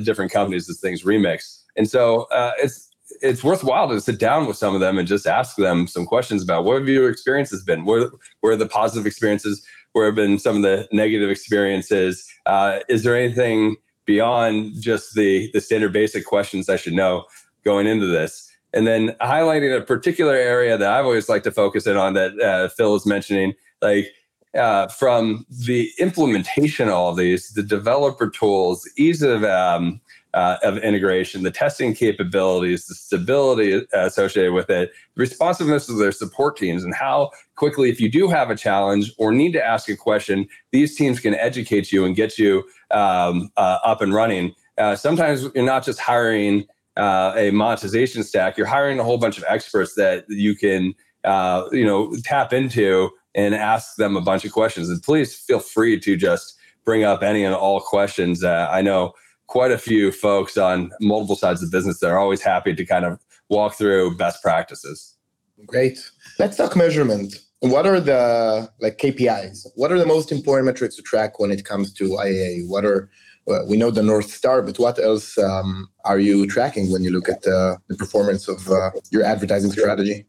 [0.04, 2.28] different companies as things remix, and so
[2.60, 2.88] it's
[3.21, 6.43] it's worthwhile to sit down with some of them and just ask them some questions
[6.43, 7.86] about what have your experiences been?
[7.86, 8.10] Where,
[8.41, 9.65] where the positive experiences?
[9.93, 12.25] Where have been some of the negative experiences?
[12.45, 17.25] Uh, is there anything beyond just the the standard basic questions I should know
[17.63, 18.49] going into this?
[18.73, 22.39] And then highlighting a particular area that I've always liked to focus in on that
[22.39, 24.13] uh, Phil was mentioning, like
[24.55, 29.99] uh, from the implementation of all these, the developer tools, ease of um,
[30.34, 36.12] uh, of integration, the testing capabilities, the stability associated with it, the responsiveness of their
[36.12, 39.89] support teams, and how quickly, if you do have a challenge or need to ask
[39.89, 44.54] a question, these teams can educate you and get you um, uh, up and running.
[44.78, 46.65] Uh, sometimes you're not just hiring
[46.96, 51.63] uh, a monetization stack; you're hiring a whole bunch of experts that you can, uh,
[51.72, 54.89] you know, tap into and ask them a bunch of questions.
[54.89, 58.44] And please feel free to just bring up any and all questions.
[58.44, 59.13] I know
[59.50, 62.86] quite a few folks on multiple sides of the business that are always happy to
[62.86, 65.18] kind of walk through best practices.
[65.66, 65.98] Great.
[66.38, 67.36] Let's talk measurement.
[67.60, 69.68] What are the like KPIs?
[69.76, 72.70] What are the most important metrics to track when it comes to IAA?
[72.70, 73.10] What are
[73.48, 77.12] well, we know the North Star, but what else um, are you tracking when you
[77.12, 80.26] look at uh, the performance of uh, your advertising strategy?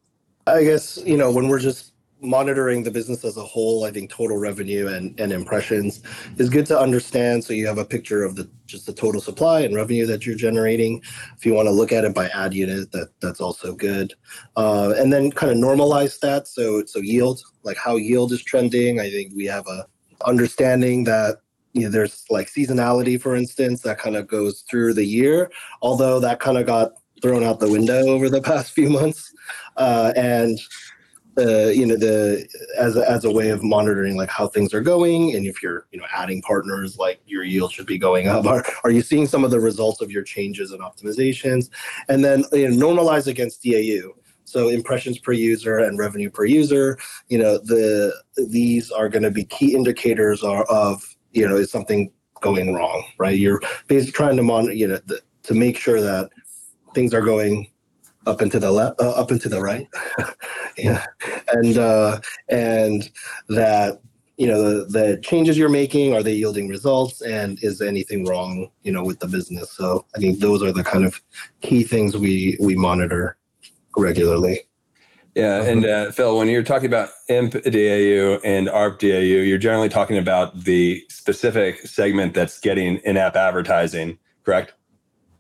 [0.47, 4.11] I guess you know when we're just monitoring the business as a whole, I think
[4.11, 6.03] total revenue and, and impressions
[6.39, 7.45] is good to understand.
[7.45, 10.37] So you have a picture of the just the total supply and revenue that you're
[10.37, 11.03] generating.
[11.37, 14.15] If you want to look at it by ad unit, that that's also good.
[14.57, 16.47] Uh, and then kind of normalize that.
[16.47, 19.01] So so yield, like how yield is trending.
[19.01, 19.87] I think we have a
[20.27, 21.39] understanding that
[21.73, 25.51] you know there's like seasonality, for instance, that kind of goes through the year.
[25.83, 29.33] Although that kind of got thrown out the window over the past few months.
[29.77, 30.59] Uh, and
[31.39, 32.47] uh, you know the
[32.79, 35.87] as a, as a way of monitoring like how things are going and if you're
[35.93, 38.47] you know adding partners like your yield should be going up.
[38.47, 41.71] Are, are you seeing some of the results of your changes and optimizations?
[42.09, 44.13] And then you know, normalize against dau
[44.45, 48.13] so impressions per user and revenue per user you know the
[48.49, 53.05] these are going to be key indicators are of you know is something going wrong
[53.19, 53.39] right?
[53.39, 56.31] You're basically trying to monitor you know the, to make sure that
[56.95, 57.71] things are going
[58.31, 59.89] up and to the left, uh, up and to the right,
[60.79, 61.05] yeah,
[61.53, 63.11] and uh, and
[63.49, 64.01] that
[64.37, 68.71] you know the, the changes you're making are they yielding results, and is anything wrong,
[68.83, 69.71] you know, with the business?
[69.73, 71.21] So I think those are the kind of
[71.61, 73.37] key things we we monitor
[73.97, 74.61] regularly.
[75.35, 79.89] Yeah, and uh, Phil, when you're talking about IMP DAU and ARP DAU, you're generally
[79.89, 84.75] talking about the specific segment that's getting in-app advertising, correct?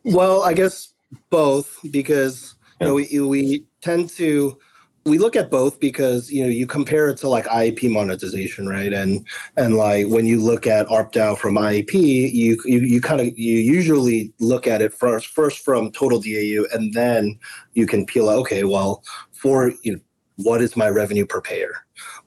[0.04, 0.94] Well, I guess
[1.28, 4.58] both because you know, we, we tend to
[5.04, 8.92] we look at both because you know you compare it to like IAP monetization, right?
[8.92, 13.38] And and like when you look at ARPDAU from IAP, you you, you kind of
[13.38, 17.38] you usually look at it first first from total DAU, and then
[17.74, 18.40] you can peel out.
[18.40, 20.00] Okay, well, for you know,
[20.36, 21.72] what is my revenue per payer,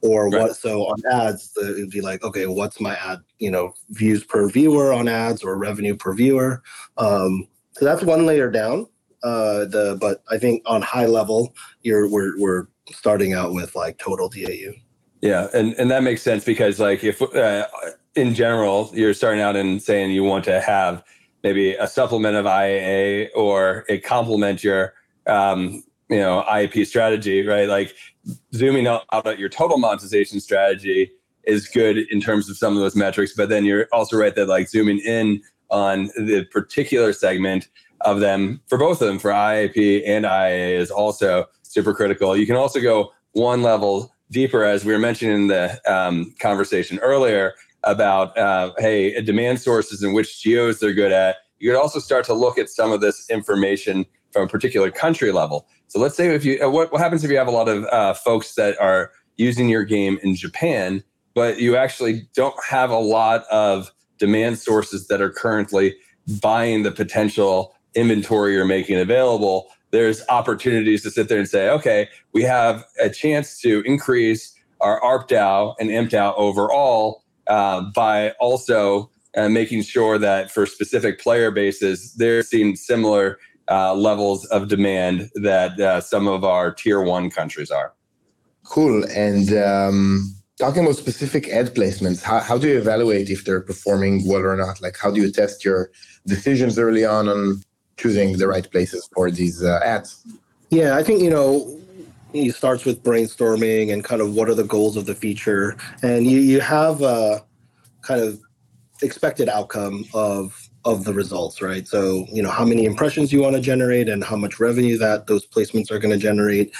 [0.00, 0.42] or right.
[0.42, 0.56] what?
[0.56, 3.20] So on ads, the, it'd be like, okay, what's my ad?
[3.38, 6.62] You know, views per viewer on ads, or revenue per viewer.
[6.96, 8.88] Um, so that's one layer down
[9.24, 13.98] uh, the but I think on high level, you're we're we're starting out with like
[13.98, 14.72] total DAU.
[15.22, 17.66] Yeah, and and that makes sense because like if uh,
[18.14, 21.02] in general you're starting out and saying you want to have
[21.42, 24.92] maybe a supplement of IAA or a complement your
[25.26, 27.66] um, you know IAP strategy, right?
[27.66, 27.94] Like
[28.54, 31.10] zooming out, out at your total monetization strategy
[31.44, 34.48] is good in terms of some of those metrics, but then you're also right that
[34.48, 37.68] like zooming in on the particular segment
[38.04, 42.36] of them for both of them for IAP and IAA is also super critical.
[42.36, 46.98] You can also go one level deeper, as we were mentioning in the um, conversation
[47.00, 51.36] earlier about uh, hey demand sources and which geos they're good at.
[51.58, 55.32] You could also start to look at some of this information from a particular country
[55.32, 55.66] level.
[55.88, 57.84] So let's say if you uh, what, what happens if you have a lot of
[57.86, 61.02] uh, folks that are using your game in Japan,
[61.34, 65.96] but you actually don't have a lot of demand sources that are currently
[66.40, 72.08] buying the potential inventory you're making available, there's opportunities to sit there and say, okay,
[72.32, 79.48] we have a chance to increase our ARPDAU and MDAU overall uh, by also uh,
[79.48, 83.38] making sure that for specific player bases, they're seeing similar
[83.70, 87.94] uh, levels of demand that uh, some of our tier one countries are.
[88.64, 89.04] Cool.
[89.04, 94.26] And um, talking about specific ad placements, how, how do you evaluate if they're performing
[94.26, 94.80] well or not?
[94.80, 95.90] Like, how do you test your
[96.26, 97.62] decisions early on on
[97.96, 100.24] choosing the right places for these uh, ads?
[100.70, 101.80] Yeah, I think you know
[102.32, 106.26] it starts with brainstorming and kind of what are the goals of the feature, and
[106.26, 107.44] you you have a
[108.02, 108.40] kind of
[109.02, 111.88] expected outcome of of the results, right?
[111.88, 115.26] So you know how many impressions you want to generate and how much revenue that
[115.26, 116.74] those placements are going to generate.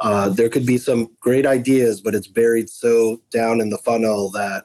[0.00, 4.30] Uh, there could be some great ideas, but it's buried so down in the funnel
[4.30, 4.64] that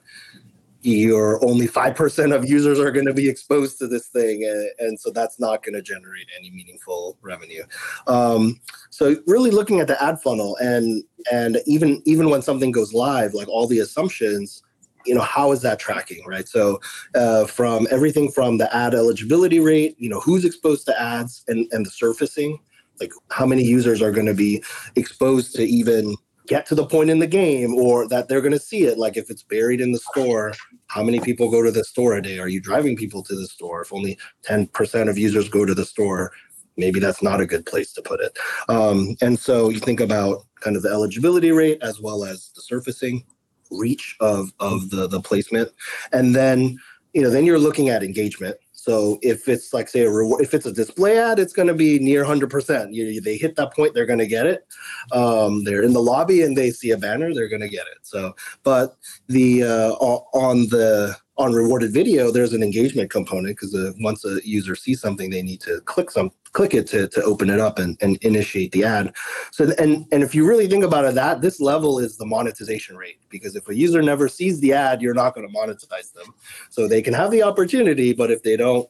[0.86, 5.00] you're only 5% of users are going to be exposed to this thing and, and
[5.00, 7.64] so that's not going to generate any meaningful revenue.
[8.08, 8.60] Um,
[8.92, 13.34] so really looking at the ad funnel and and even even when something goes live
[13.34, 14.62] like all the assumptions
[15.08, 16.48] you know how is that tracking right?
[16.48, 16.80] So
[17.16, 21.68] uh, from everything from the ad eligibility rate you know who's exposed to ads and
[21.72, 22.60] and the surfacing
[23.00, 24.64] like how many users are going to be
[24.96, 26.16] exposed to even
[26.48, 28.98] get to the point in the game or that they're going to see it.
[28.98, 30.54] Like if it's buried in the store
[30.88, 32.40] how many people go to the store a day?
[32.40, 33.82] Are you driving people to the store?
[33.82, 36.32] If only 10% of users go to the store
[36.78, 38.38] maybe that's not a good place to put it.
[38.70, 42.62] Um, and so you think about kind of the eligibility rate as well as the
[42.62, 43.24] surfacing
[43.72, 45.72] reach of of the the placement.
[46.12, 46.78] And then
[47.14, 50.54] you know then you're looking at engagement so if it's like say a reward, if
[50.54, 52.94] it's a display ad, it's going to be near 100%.
[52.94, 54.68] You, they hit that point, they're going to get it.
[55.12, 57.98] Um, they're in the lobby and they see a banner, they're going to get it.
[58.04, 58.96] So, but
[59.26, 64.40] the uh, on the on rewarded video, there's an engagement component because uh, once a
[64.48, 67.78] user sees something, they need to click some click it to, to open it up
[67.78, 69.14] and, and initiate the ad.
[69.52, 72.96] So and and if you really think about it, that this level is the monetization
[72.96, 76.34] rate because if a user never sees the ad, you're not going to monetize them.
[76.70, 78.90] So they can have the opportunity, but if they don't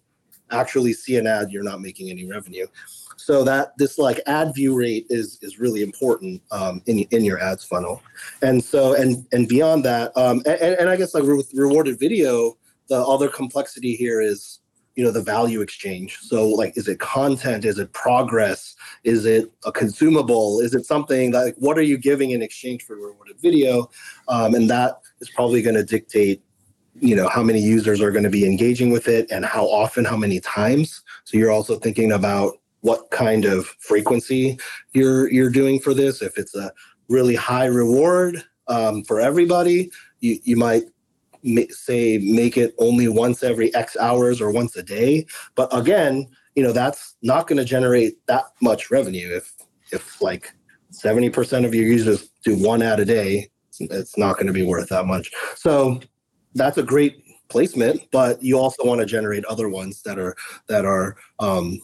[0.52, 2.68] actually see an ad, you're not making any revenue.
[3.18, 7.42] So that this like ad view rate is is really important um, in in your
[7.42, 8.04] ads funnel,
[8.44, 12.58] and so and and beyond that, um, and, and I guess like with rewarded video,
[12.90, 14.60] the other complexity here is
[14.96, 16.18] you know the value exchange.
[16.22, 17.66] So like is it content?
[17.66, 18.76] Is it progress?
[19.04, 20.60] Is it a consumable?
[20.62, 22.96] Is it something that like, what are you giving in exchange for?
[22.96, 23.90] Rewarded video?
[24.28, 26.42] Um, and that is probably going to dictate
[27.02, 30.06] you know how many users are going to be engaging with it and how often
[30.06, 31.04] how many times.
[31.26, 34.58] So you're also thinking about what kind of frequency
[34.94, 36.22] you're you're doing for this.
[36.22, 36.72] If it's a
[37.10, 40.84] really high reward um, for everybody you, you might
[41.70, 45.26] say make it only once every x hours or once a day.
[45.56, 49.54] But again you know that's not going to generate that much revenue if
[49.92, 50.54] if like
[50.92, 53.50] 70% of your users do one ad a day.
[53.80, 55.32] It's not going to be worth that much.
[55.56, 56.00] So
[56.54, 60.36] that's a great placement but you also want to generate other ones that are
[60.68, 61.80] that are um,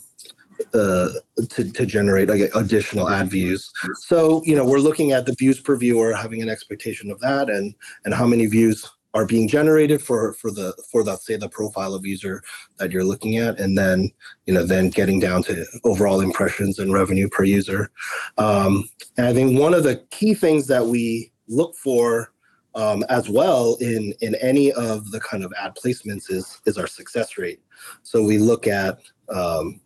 [0.74, 1.10] uh,
[1.50, 3.72] to, to generate like, additional ad views.
[3.96, 7.50] So, you know, we're looking at the views per viewer, having an expectation of that
[7.50, 7.74] and
[8.06, 11.94] and how many views are being generated for for the for the say the profile
[11.94, 12.42] of user
[12.78, 14.10] that you're looking at and then
[14.46, 17.92] you know then getting down to overall impressions and revenue per user.
[18.38, 22.32] Um, and i think one of the key things that we look for
[22.76, 26.88] um, as well in in any of the kind of ad placements is is our
[26.88, 27.62] success rate.
[28.04, 29.00] So we look at
[29.30, 29.82] um,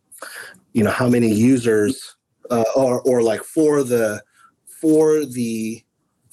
[0.74, 2.16] you know how many users
[2.52, 4.22] uh, or or like for the
[4.82, 5.84] for the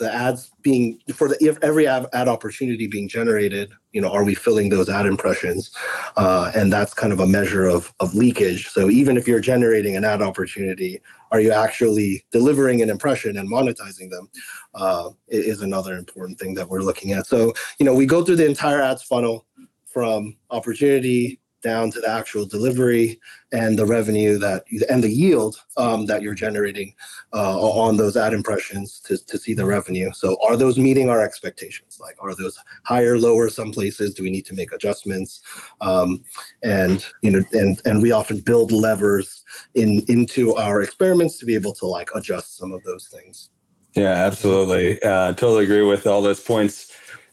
[0.03, 4.25] the ads being for the if every ad, ad, opportunity being generated you know are
[4.25, 5.71] we filling those ad impressions?
[6.17, 8.69] Uh, and that's kind of a measure of of leakage.
[8.69, 11.01] So even if you're generating an ad opportunity
[11.31, 14.29] are you actually delivering an impression and monetizing them?
[14.75, 17.27] Uh, is another important thing that we're looking at.
[17.27, 19.47] So you know we go through the entire ads funnel
[19.87, 23.21] from opportunity down to the actual delivery
[23.53, 26.95] and the revenue that and the yield um, that you're generating
[27.33, 30.11] uh, on those ad impressions to, to see the revenue.
[30.13, 31.99] So are those meeting our expectations?
[32.01, 33.49] Like are those higher, lower?
[33.49, 35.43] Some places do we need to make adjustments?
[35.81, 36.25] Um,
[36.63, 39.45] and you know, and and we often build levers
[39.75, 43.51] in into our experiments to be able to like adjust some of those things.
[43.95, 45.03] Yeah, absolutely.
[45.03, 46.91] Uh, totally agree with all those points.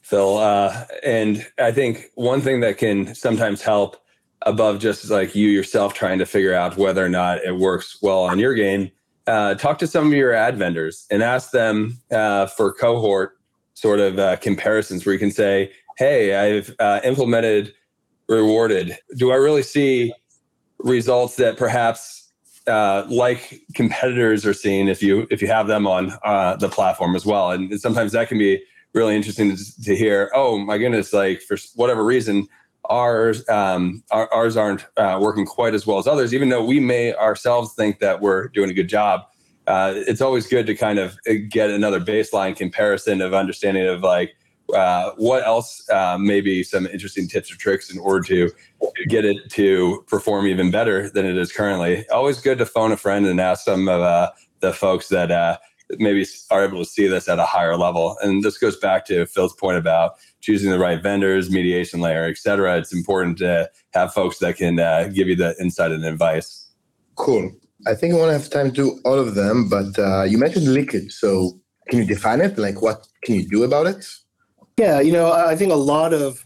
[0.10, 0.38] Phil.
[0.38, 3.98] Uh, and I think one thing that can sometimes help
[4.44, 8.24] above just like you yourself trying to figure out whether or not it works well
[8.24, 8.92] on your game,
[9.28, 13.38] uh, talk to some of your ad vendors and ask them uh, for cohort
[13.74, 17.74] sort of uh, comparisons where you can say, hey, I've uh, implemented
[18.28, 18.98] rewarded.
[19.18, 20.14] Do I really see
[20.80, 22.32] results that perhaps
[22.68, 27.16] uh, like competitors are seeing if you if you have them on uh, the platform
[27.16, 27.52] as well?
[27.52, 28.64] And sometimes that can be
[28.94, 30.32] really interesting to, to hear.
[30.34, 31.12] Oh my goodness!
[31.12, 32.48] Like for whatever reason,
[32.90, 36.80] ours um, our, ours aren't uh, working quite as well as others, even though we
[36.80, 39.22] may ourselves think that we're doing a good job.
[39.68, 44.02] Uh, it's always good to kind of uh, get another baseline comparison of understanding of
[44.02, 44.36] like
[44.74, 48.52] uh, what else uh, maybe some interesting tips or tricks in order to
[49.08, 52.08] get it to perform even better than it is currently.
[52.10, 55.58] Always good to phone a friend and ask some of uh, the folks that uh,
[55.98, 58.18] maybe are able to see this at a higher level.
[58.22, 62.38] And this goes back to Phil's point about choosing the right vendors, mediation layer, et
[62.38, 62.78] cetera.
[62.78, 66.70] It's important to have folks that can uh, give you the insight and advice.
[67.16, 67.52] Cool.
[67.88, 70.68] I think I won't have time to do all of them, but uh, you mentioned
[70.68, 71.14] leakage.
[71.14, 71.60] So
[71.90, 72.58] can you define it?
[72.58, 74.06] Like, what can you do about it?
[74.78, 76.46] Yeah, you know, I think a lot of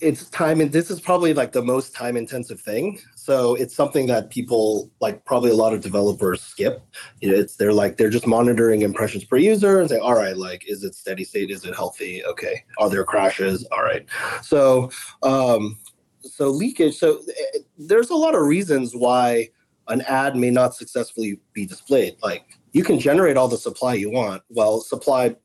[0.00, 2.98] it's time and this is probably like the most time intensive thing
[3.30, 6.82] so it's something that people like probably a lot of developers skip.
[7.20, 10.36] You know, it's they're like they're just monitoring impressions per user and say all right
[10.36, 11.48] like is it steady state?
[11.48, 12.24] Is it healthy?
[12.24, 12.64] Okay.
[12.78, 13.64] Are there crashes?
[13.70, 14.04] All right.
[14.42, 14.90] So
[15.22, 15.78] um
[16.22, 19.48] so leakage so eh, there's a lot of reasons why
[19.86, 22.16] an ad may not successfully be displayed.
[22.24, 24.42] Like you can generate all the supply you want.
[24.48, 25.36] Well supply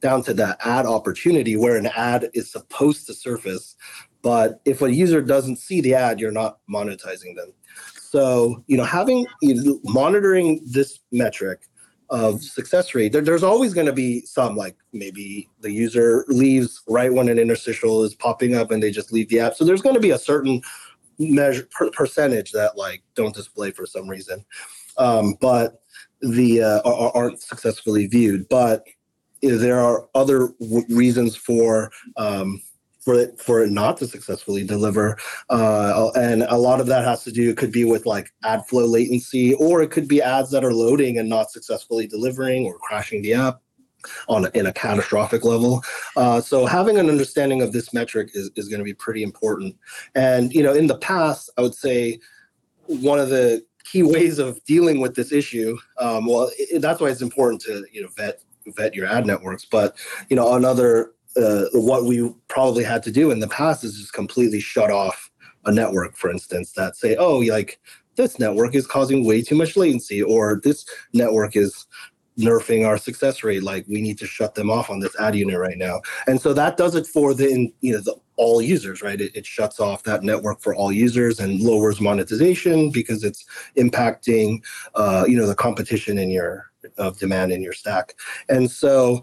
[0.00, 3.76] down to that ad opportunity where an ad is supposed to surface.
[4.22, 7.52] But if a user doesn't see the ad, you're not monetizing them.
[8.10, 11.60] So, you know, having you know, monitoring this metric
[12.10, 16.82] of success rate, there, there's always going to be some like maybe the user leaves
[16.88, 19.54] right when an interstitial is popping up and they just leave the app.
[19.54, 20.60] So there's going to be a certain
[21.18, 24.44] measure per, percentage that like don't display for some reason,
[24.98, 25.82] um, but
[26.20, 28.48] the uh, aren't successfully viewed.
[28.48, 28.84] But
[29.42, 32.60] there are other w- reasons for um,
[33.00, 35.16] for it for it not to successfully deliver
[35.48, 38.64] uh, and a lot of that has to do it could be with like ad
[38.66, 42.78] flow latency or it could be ads that are loading and not successfully delivering or
[42.78, 43.60] crashing the app
[44.28, 45.82] on in a catastrophic level.
[46.16, 49.76] Uh, so having an understanding of this metric is, is going to be pretty important.
[50.14, 52.18] And you know in the past i would say
[52.86, 57.08] one of the key ways of dealing with this issue um, well it, that's why
[57.08, 59.64] it's important to you know vet vet your ad networks.
[59.64, 59.96] But
[60.28, 64.12] you know, another uh, what we probably had to do in the past is just
[64.12, 65.30] completely shut off
[65.66, 67.78] a network, for instance, that say, oh, like
[68.16, 71.86] this network is causing way too much latency, or this network is
[72.38, 73.62] nerfing our success rate.
[73.62, 76.00] Like we need to shut them off on this ad unit right now.
[76.26, 79.20] And so that does it for the you know the all users, right?
[79.20, 83.44] It, it shuts off that network for all users and lowers monetization because it's
[83.76, 84.62] impacting
[84.94, 88.14] uh, you know the competition in your of demand in your stack.
[88.48, 89.22] And so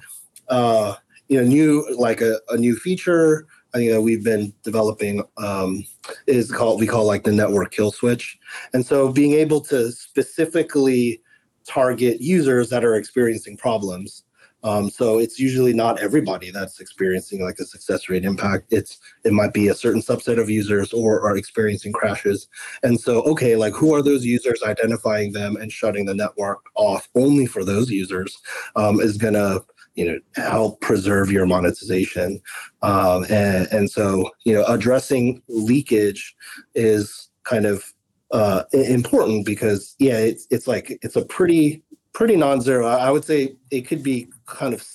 [0.49, 0.95] uh,
[1.27, 5.85] you know new like a, a new feature I think that we've been developing um,
[6.25, 8.39] is called we call like the network kill switch,
[8.73, 11.21] and so being able to specifically
[11.67, 14.23] target users that are experiencing problems.
[14.67, 18.65] Um, so it's usually not everybody that's experiencing like a success rate impact.
[18.71, 22.47] It's it might be a certain subset of users or are experiencing crashes.
[22.83, 24.61] And so okay, like who are those users?
[24.63, 28.37] Identifying them and shutting the network off only for those users
[28.75, 29.61] um, is gonna
[29.95, 32.41] you know help preserve your monetization.
[32.81, 36.35] Um, and and so you know addressing leakage
[36.75, 37.93] is kind of
[38.31, 42.87] uh, important because yeah, it's it's like it's a pretty pretty non-zero.
[42.87, 44.85] I would say it could be kind of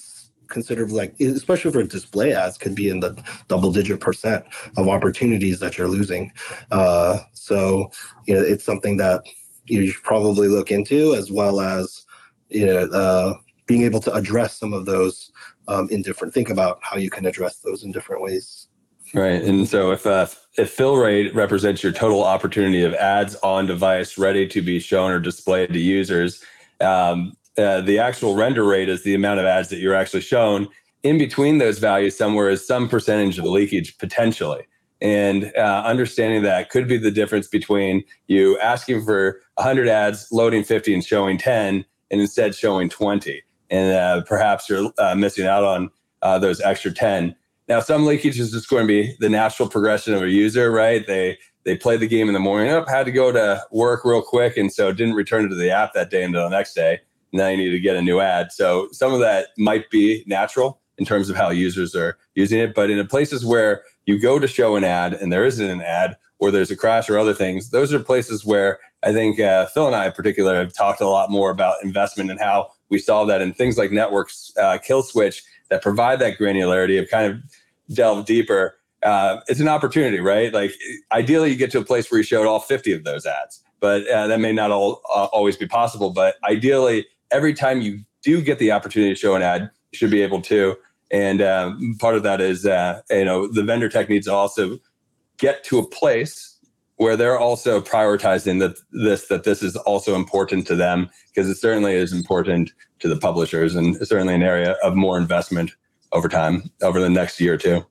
[0.49, 3.17] considered like especially for display ads could be in the
[3.49, 4.45] double digit percent
[4.77, 6.31] of opportunities that you're losing
[6.71, 7.91] uh, so
[8.27, 9.23] you know it's something that
[9.67, 12.05] you should probably look into as well as
[12.51, 13.35] you know uh,
[13.67, 15.31] being able to address some of those
[15.69, 18.69] um, in different think about how you can address those in different ways
[19.15, 19.43] Right.
[19.43, 20.27] And so if uh,
[20.57, 25.11] if fill rate represents your total opportunity of ads on device ready to be shown
[25.11, 26.43] or displayed to users,
[26.81, 30.69] um, uh, the actual render rate is the amount of ads that you're actually shown.
[31.03, 34.67] In between those values, somewhere is some percentage of leakage potentially.
[35.01, 40.63] And uh, understanding that could be the difference between you asking for 100 ads, loading
[40.63, 43.43] 50 and showing 10, and instead showing 20.
[43.71, 45.91] And uh, perhaps you're uh, missing out on
[46.23, 47.35] uh, those extra 10
[47.69, 51.07] now, some leakage is just going to be the natural progression of a user, right?
[51.07, 54.05] They they play the game in the morning, up, oh, had to go to work
[54.05, 57.01] real quick, and so didn't return to the app that day until the next day.
[57.33, 58.53] Now you need to get a new ad.
[58.53, 62.75] So some of that might be natural in terms of how users are using it,
[62.75, 66.17] but in places where you go to show an ad and there isn't an ad,
[66.39, 69.87] or there's a crash or other things, those are places where I think uh, Phil
[69.87, 73.29] and I in particular have talked a lot more about investment and how we solve
[73.29, 77.95] that and things like networks uh, kill switch that provide that granularity of kind of
[77.95, 80.53] delve deeper, uh, it's an opportunity, right?
[80.53, 80.73] Like
[81.11, 84.07] ideally, you get to a place where you showed all 50 of those ads, but
[84.09, 86.11] uh, that may not all, uh, always be possible.
[86.11, 90.11] But ideally, every time you do get the opportunity to show an ad, you should
[90.11, 90.77] be able to.
[91.11, 94.79] And um, part of that is, uh, you know, the vendor tech needs to also
[95.39, 96.59] get to a place
[96.97, 101.57] where they're also prioritizing that this that this is also important to them because it
[101.57, 105.73] certainly is important to the publishers and certainly an area of more investment
[106.13, 107.85] over time over the next year or two.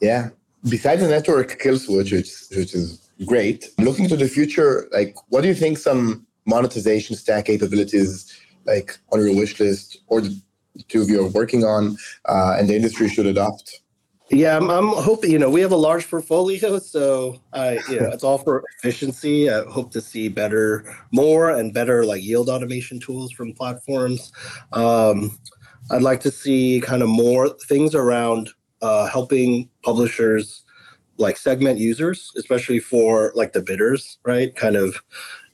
[0.00, 0.30] Yeah.
[0.68, 5.42] Besides the network kill switch, which, which is great, looking to the future, like what
[5.42, 8.32] do you think some monetization stack capabilities
[8.68, 10.40] like on your wish list or the
[10.88, 11.96] two of you are working on
[12.26, 13.80] uh, and the industry should adopt?
[14.30, 18.10] Yeah, I'm, I'm, hoping, you know, we have a large portfolio, so I, you know,
[18.10, 19.48] it's all for efficiency.
[19.48, 24.30] I hope to see better, more and better like yield automation tools from platforms.
[24.72, 25.38] Um,
[25.90, 28.50] I'd like to see kind of more things around
[28.82, 30.62] uh, helping publishers
[31.16, 34.54] like segment users, especially for like the bidders, right?
[34.54, 35.02] Kind of,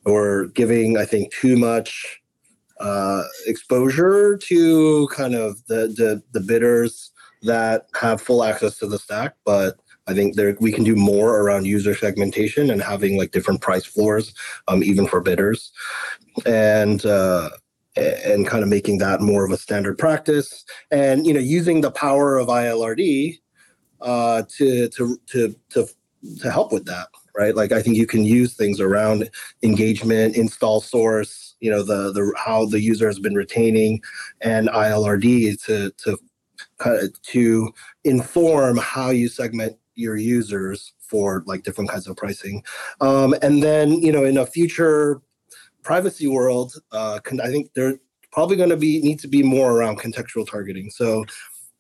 [0.05, 2.21] or giving I think too much
[2.81, 7.11] uh, exposure to kind of the, the the bidders
[7.43, 11.41] that have full access to the stack, but I think there we can do more
[11.41, 14.35] around user segmentation and having like different price floors,
[14.69, 15.73] um, even for bidders,
[16.45, 17.51] and uh,
[17.97, 21.91] and kind of making that more of a standard practice and you know using the
[21.91, 23.39] power of ilrd
[24.01, 25.87] uh, to to to to
[26.41, 29.29] to help with that right like i think you can use things around
[29.63, 34.01] engagement install source you know the the how the user has been retaining
[34.41, 36.19] and ilrd to to
[37.23, 37.73] to
[38.05, 42.63] inform how you segment your users for like different kinds of pricing
[43.01, 45.21] um, and then you know in a future
[45.85, 48.01] privacy world, uh, can, I think there
[48.33, 50.91] probably going to be need to be more around contextual targeting.
[50.91, 51.25] So,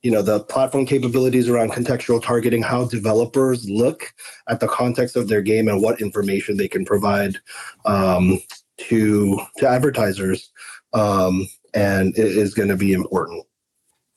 [0.04, 4.12] you know, the platform capabilities around contextual targeting, how developers look
[4.50, 7.38] at the context of their game and what information they can provide
[7.86, 8.38] um,
[8.76, 10.52] to to advertisers,
[10.92, 13.46] um, and it is going to be important.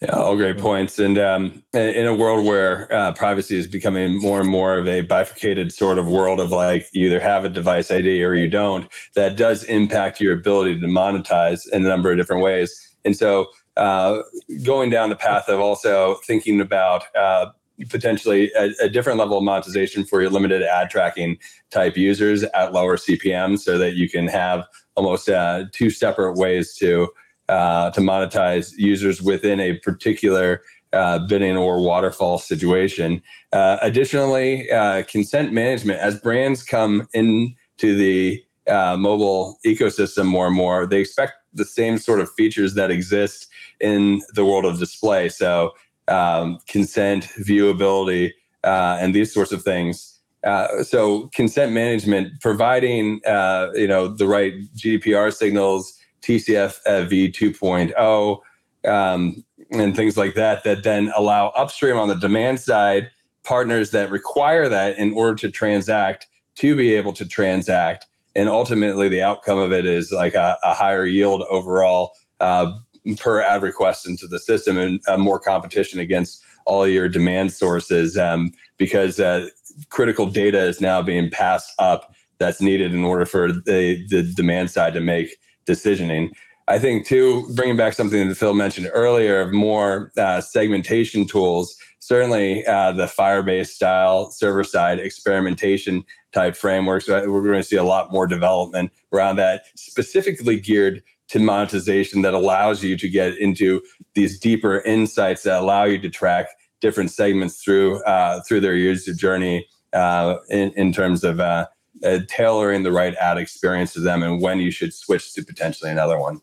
[0.02, 1.00] Yeah, all great points.
[1.00, 5.02] And um, in a world where uh, privacy is becoming more and more of a
[5.02, 8.88] bifurcated sort of world of like you either have a device ID or you don't,
[9.16, 12.96] that does impact your ability to monetize in a number of different ways.
[13.06, 13.48] And so
[13.78, 14.24] uh,
[14.64, 17.48] going down the path of also thinking about uh,
[17.90, 21.38] potentially a, a, different level of monetization for your limited ad tracking
[21.70, 24.66] type users at lower CPM, so that you can have
[24.96, 27.08] almost uh, two separate ways to
[27.50, 30.62] uh, to monetize users within a particular
[30.94, 33.22] uh, bidding or waterfall situation.
[33.54, 40.56] Uh, additionally, uh, consent management as brands come into the uh, mobile ecosystem more and
[40.56, 43.48] more, they expect the same sort of features that exist
[43.80, 45.30] in the world of display.
[45.30, 45.74] So,
[46.08, 48.32] um, consent, viewability,
[48.64, 50.20] uh, and these sorts of things.
[50.44, 59.44] Uh, so, consent management, providing uh, you know the right GDPR signals, TCFV 2.0, um,
[59.72, 63.10] and things like that, that then allow upstream on the demand side
[63.44, 68.06] partners that require that in order to transact to be able to transact
[68.38, 72.72] and ultimately the outcome of it is like a, a higher yield overall uh,
[73.16, 78.18] per ad request into the system and uh, more competition against all your demand sources
[78.18, 79.48] um, because uh,
[79.90, 84.70] critical data is now being passed up that's needed in order for the, the demand
[84.70, 86.32] side to make decisioning.
[86.68, 91.78] I think too, bringing back something that Phil mentioned earlier of more uh, segmentation tools.
[92.00, 96.04] Certainly, uh, the Firebase style server side experimentation
[96.34, 97.08] type frameworks.
[97.08, 102.34] We're going to see a lot more development around that, specifically geared to monetization that
[102.34, 103.82] allows you to get into
[104.14, 106.48] these deeper insights that allow you to track
[106.82, 111.66] different segments through uh, through their user journey uh, in, in terms of uh,
[112.04, 115.92] uh tailoring the right ad experience to them and when you should switch to potentially
[115.92, 116.42] another one.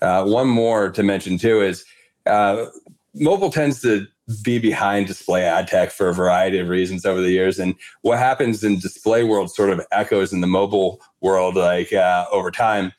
[0.00, 1.84] Uh, one more to mention too is
[2.26, 2.66] uh,
[3.14, 4.06] mobile tends to
[4.42, 7.58] be behind display ad tech for a variety of reasons over the years.
[7.58, 12.50] And what happens in display world sort of echoes in the mobile world, like over
[12.50, 12.94] time.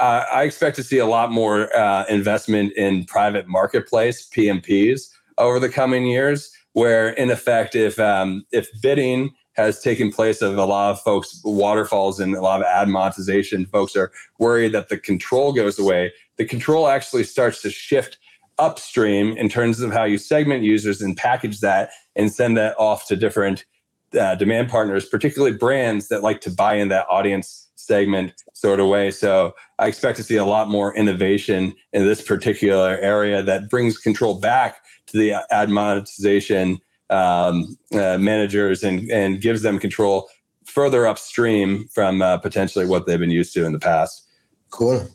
[0.00, 5.58] Uh, I expect to see a lot more uh, investment in private marketplace PMPs over
[5.58, 10.64] the coming years, where in effect, if um, if bidding has taken place of a
[10.64, 14.98] lot of folks waterfalls and a lot of ad monetization, folks are worried that the
[14.98, 16.12] control goes away.
[16.36, 18.18] The control actually starts to shift
[18.58, 23.06] upstream in terms of how you segment users and package that and send that off
[23.08, 23.64] to different
[24.18, 28.88] uh, demand partners, particularly brands that like to buy in that audience segment sort of
[28.88, 29.10] way.
[29.10, 33.98] So I expect to see a lot more innovation in this particular area that brings
[33.98, 36.80] control back to the ad monetization
[37.10, 40.28] um, uh, managers and, and gives them control
[40.64, 44.26] further upstream from uh, potentially what they've been used to in the past.
[44.70, 45.08] Cool.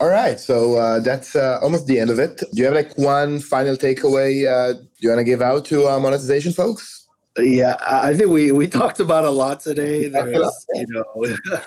[0.00, 2.38] All right, so uh, that's uh, almost the end of it.
[2.38, 6.00] Do you have like one final takeaway uh, you want to give out to uh,
[6.00, 7.01] monetization folks?
[7.38, 10.08] Yeah, I think we we talked about a lot today.
[10.08, 11.60] There's, you know,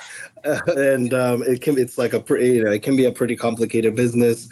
[0.67, 3.35] and um, it can it's like a pretty you know it can be a pretty
[3.35, 4.47] complicated business.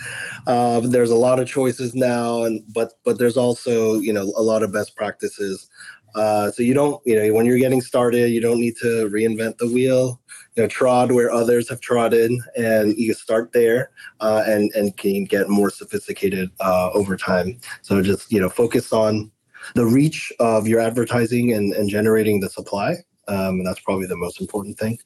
[0.47, 4.41] Um, there's a lot of choices now, and but but there's also you know a
[4.41, 5.69] lot of best practices.
[6.15, 9.57] Uh, so you don't you know when you're getting started, you don't need to reinvent
[9.57, 10.19] the wheel
[10.55, 15.25] you know, trod where others have trodden, and you start there, uh, and and can
[15.25, 17.59] get more sophisticated uh, over time.
[17.81, 19.31] So just you know, focus on
[19.75, 22.95] the reach of your advertising and, and generating the supply.
[23.27, 24.97] Um, and that's probably the most important thing,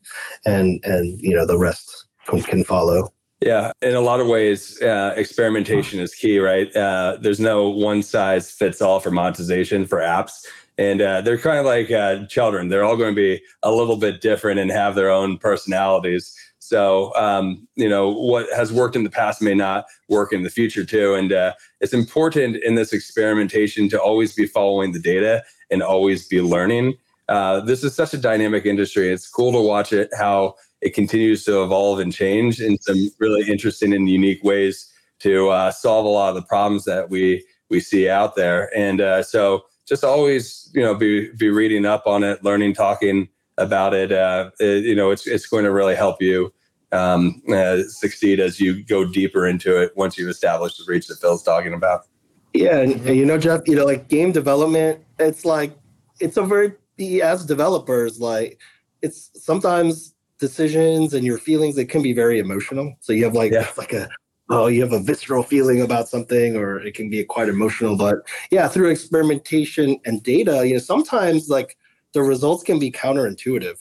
[0.43, 3.14] and and you know the rest can, can follow.
[3.41, 6.76] Yeah, in a lot of ways, uh, experimentation is key, right?
[6.76, 10.41] Uh, there's no one size fits all for monetization for apps
[10.78, 12.68] and uh, they're kind of like uh, children.
[12.68, 16.36] They're all going to be a little bit different and have their own personalities.
[16.68, 20.49] So, um, you know, what has worked in the past may not work in the
[20.49, 21.13] future too.
[21.13, 26.28] And uh, it's important in this experimentation to always be following the data and always
[26.28, 26.95] be learning.
[27.30, 29.11] Uh, this is such a dynamic industry.
[29.11, 33.49] It's cool to watch it how it continues to evolve and change in some really
[33.49, 37.80] interesting and unique ways to uh, solve a lot of the problems that we we
[37.80, 38.70] see out there.
[38.78, 43.30] And uh, so just always you know be be reading up on it learning talking
[43.57, 46.53] about it, uh, it you know it's it's going to really help you
[46.91, 51.19] um, uh, succeed as you go deeper into it once you've established the reach that
[51.19, 52.07] phil's talking about
[52.53, 55.77] yeah and, and you know jeff you know like game development it's like
[56.19, 56.73] it's a very
[57.21, 58.59] as developers like
[59.01, 63.51] it's sometimes decisions and your feelings it can be very emotional so you have like
[63.51, 63.67] yeah.
[63.77, 64.07] like a
[64.49, 67.97] oh, you have a visceral feeling about something, or it can be quite emotional.
[67.97, 68.19] But
[68.51, 71.77] yeah, through experimentation and data, you know, sometimes like
[72.13, 73.77] the results can be counterintuitive.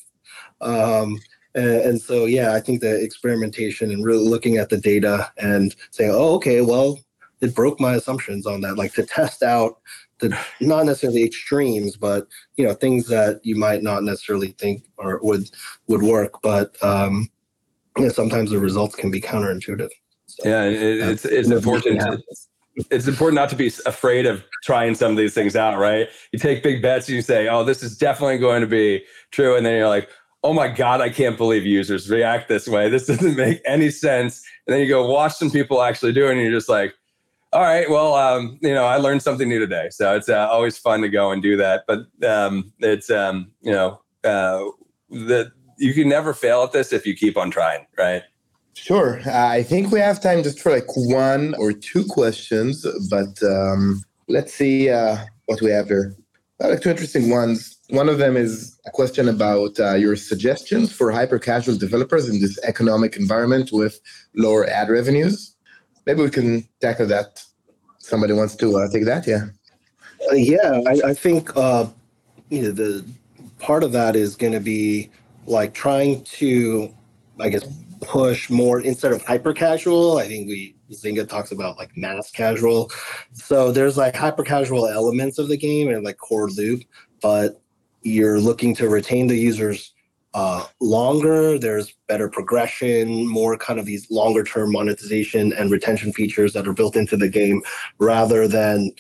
[0.61, 1.19] Um,
[1.57, 5.75] and, and so, yeah, I think the experimentation and really looking at the data and
[5.91, 7.01] saying, oh, okay, well,
[7.41, 9.79] it broke my assumptions on that, like to test out
[10.19, 12.27] the not necessarily extremes, but
[12.57, 15.51] you know things that you might not necessarily think or would
[15.89, 17.29] would work, but um,
[17.99, 19.91] you know, sometimes the results can be counterintuitive.
[20.27, 22.01] So, yeah, it, it's it's important.
[22.01, 22.23] To,
[22.91, 26.09] it's important not to be afraid of trying some of these things out, right?
[26.33, 29.57] You take big bets, and you say, "Oh, this is definitely going to be true,"
[29.57, 30.09] and then you're like,
[30.43, 32.89] "Oh my god, I can't believe users react this way.
[32.89, 36.33] This doesn't make any sense." And then you go watch some people actually do it,
[36.33, 36.95] and you're just like,
[37.53, 40.79] "All right, well, um, you know, I learned something new today." So it's uh, always
[40.79, 41.85] fun to go and do that.
[41.87, 44.65] But um, it's um, you know, uh,
[45.79, 48.23] you can never fail at this if you keep on trying, right?
[48.75, 49.21] Sure.
[49.27, 54.53] I think we have time just for like one or two questions, but um, let's
[54.53, 55.17] see uh,
[55.47, 56.15] what we have here.
[56.63, 57.79] Uh, like two interesting ones.
[57.91, 62.41] One of them is a question about uh, your suggestions for hyper casual developers in
[62.41, 64.01] this economic environment with
[64.35, 65.55] lower ad revenues.
[66.07, 67.43] Maybe we can tackle that.
[67.99, 69.27] Somebody wants to uh, take that?
[69.27, 69.47] Yeah.
[70.31, 71.51] Uh, yeah, I, I think
[72.49, 73.05] you know the
[73.59, 75.11] part of that is going to be
[75.47, 76.95] like trying to,
[77.41, 77.65] I guess,
[78.01, 80.19] push more instead of hyper casual.
[80.19, 82.91] I think we Zynga talks about like mass casual.
[83.33, 86.83] So there's like hyper casual elements of the game and like core loop,
[87.21, 87.61] but
[88.03, 89.93] you're looking to retain the users
[90.35, 91.59] uh, longer.
[91.59, 96.75] There's better progression, more kind of these longer term monetization and retention features that are
[96.75, 97.63] built into the game,
[97.99, 98.93] rather than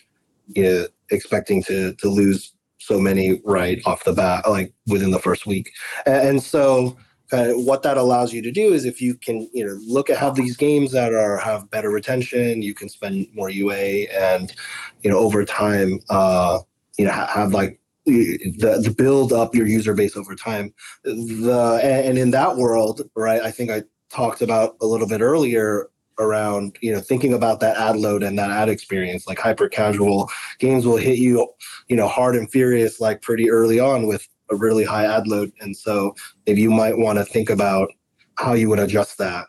[0.48, 5.18] you know, expecting to to lose so many right off the bat, like within the
[5.18, 5.70] first week.
[6.06, 6.96] And, and so
[7.30, 10.30] what that allows you to do is if you can you know look at how
[10.30, 14.54] these games that are have better retention you can spend more ua and
[15.02, 16.58] you know over time uh
[16.98, 20.72] you know have like the, the build up your user base over time.
[21.02, 25.90] The and in that world right i think i talked about a little bit earlier
[26.18, 29.26] around you know thinking about that ad load and that ad experience.
[29.26, 31.48] Like hyper casual games will hit you
[31.88, 35.52] you know hard and furious like pretty early on with a really high ad load.
[35.60, 36.14] And so
[36.46, 37.90] if you might want to think about
[38.36, 39.46] how you would adjust that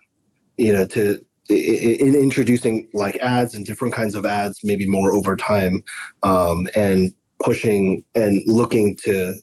[0.58, 5.38] you know to in introducing like ads and different kinds of ads maybe more over
[5.38, 5.82] time
[6.24, 9.34] um, and pushing and looking to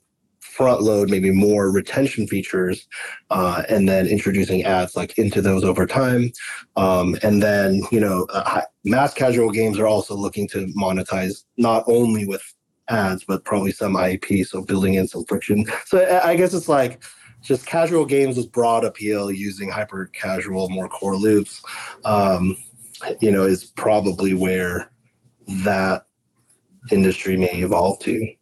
[0.40, 2.86] front load maybe more retention features
[3.30, 6.30] uh, and then introducing ads like into those over time.
[6.76, 11.84] Um, and then you know uh, mass casual games are also looking to monetize not
[11.86, 12.42] only with
[12.88, 17.02] ads but probably some ip so building in some friction so i guess it's like
[17.42, 21.62] just casual games with broad appeal using hyper casual more core loops
[22.04, 22.56] um,
[23.20, 24.90] you know is probably where
[25.46, 26.06] that
[26.90, 28.34] industry may evolve to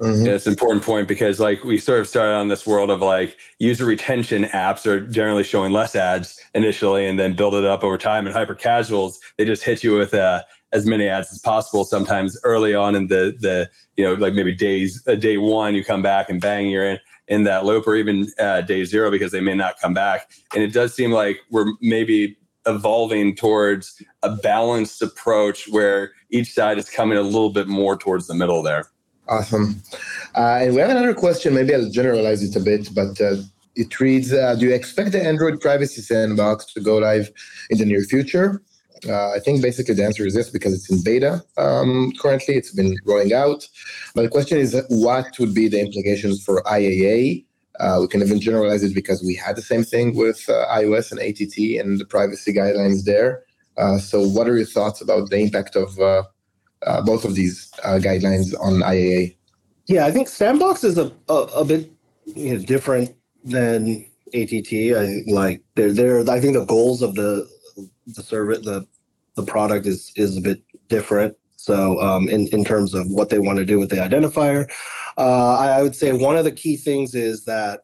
[0.00, 0.26] Mm-hmm.
[0.26, 3.00] Yeah, it's an important point because like we sort of started on this world of
[3.00, 7.84] like user retention apps are generally showing less ads initially and then build it up
[7.84, 8.26] over time.
[8.26, 10.42] And hyper casuals, they just hit you with uh,
[10.74, 11.84] as many ads as possible.
[11.84, 15.84] Sometimes early on in the the you know like maybe days uh, day one you
[15.84, 16.98] come back and bang you're in
[17.28, 20.30] in that loop or even uh, day zero because they may not come back.
[20.52, 26.78] And it does seem like we're maybe evolving towards a balanced approach where each side
[26.78, 28.86] is coming a little bit more towards the middle there.
[29.28, 29.82] Awesome.
[30.34, 31.54] Uh, and we have another question.
[31.54, 33.36] Maybe I'll generalize it a bit, but uh,
[33.74, 37.30] it reads uh, Do you expect the Android privacy sandbox to go live
[37.70, 38.62] in the near future?
[39.08, 42.54] Uh, I think basically the answer is yes because it's in beta um, currently.
[42.54, 43.68] It's been rolling out.
[44.14, 47.44] But the question is what would be the implications for IAA?
[47.80, 51.10] Uh, we can even generalize it because we had the same thing with uh, iOS
[51.10, 53.42] and ATT and the privacy guidelines there.
[53.98, 55.98] so, what are your thoughts about the impact of
[56.86, 59.36] uh, both of these uh, guidelines on IAA?
[59.86, 61.90] Yeah, I think Sandbox is a a, a bit
[62.26, 64.72] you know, different than ATT.
[64.72, 67.48] I like they're they're I think the goals of the
[68.06, 68.86] the service the
[69.36, 71.36] the product is is a bit different.
[71.56, 74.70] So um, in in terms of what they want to do with the identifier,
[75.16, 77.80] uh, I, I would say one of the key things is that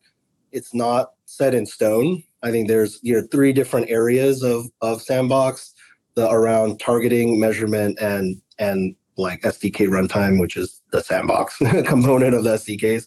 [0.52, 2.22] it's not set in stone.
[2.42, 5.74] I think there's you know three different areas of of Sandbox
[6.14, 12.44] the around targeting, measurement, and and like SDK runtime, which is the sandbox component of
[12.44, 13.04] the SDKs.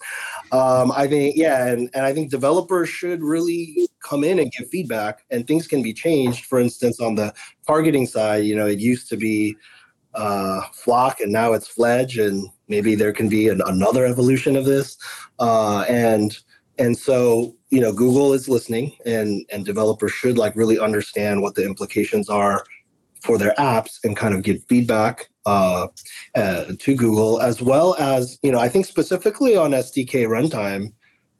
[0.54, 4.70] Um, I think, yeah, and, and I think developers should really come in and give
[4.70, 6.46] feedback and things can be changed.
[6.46, 7.34] For instance, on the
[7.66, 9.58] targeting side, you know, it used to be
[10.14, 14.66] uh, FLoC and now it's Fledge, and maybe there can be an, another evolution of
[14.66, 14.96] this.
[15.40, 16.38] Uh, and
[16.80, 21.54] and so you know google is listening and and developers should like really understand what
[21.54, 22.66] the implications are
[23.22, 25.88] for their apps and kind of give feedback uh,
[26.36, 30.94] uh, to Google, as well as you know, I think specifically on SDK runtime,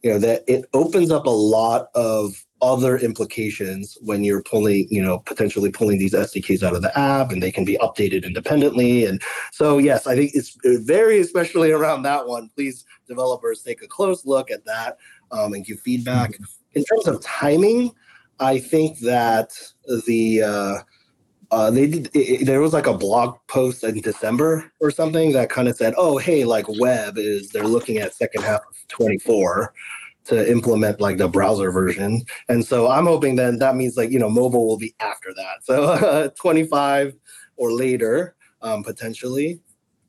[0.04, 5.02] you know, that it opens up a lot of other implications when you're pulling, you
[5.02, 9.06] know, potentially pulling these SDKs out of the app and they can be updated independently.
[9.06, 12.50] And so, yes, I think it's very especially around that one.
[12.56, 14.98] Please, developers, take a close look at that
[15.32, 16.32] um, and give feedback.
[16.32, 16.44] Mm-hmm.
[16.76, 17.92] In terms of timing,
[18.40, 19.52] I think that
[20.08, 20.76] the uh,
[21.54, 22.10] uh, they did.
[22.16, 25.94] It, there was like a blog post in December or something that kind of said,
[25.98, 29.72] "Oh, hey, like web is they're looking at second half of 24
[30.26, 34.18] to implement like the browser version." And so I'm hoping then that means like you
[34.18, 37.14] know mobile will be after that, so uh, 25
[37.58, 39.62] or later um, potentially,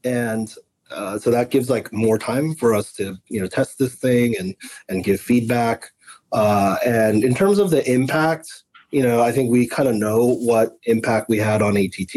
[0.02, 0.54] and
[0.90, 4.34] uh, so that gives like more time for us to you know test this thing
[4.38, 4.54] and
[4.88, 5.90] and give feedback.
[6.32, 8.63] Uh, and in terms of the impact
[8.94, 12.14] you know, I think we kind of know what impact we had on ATT.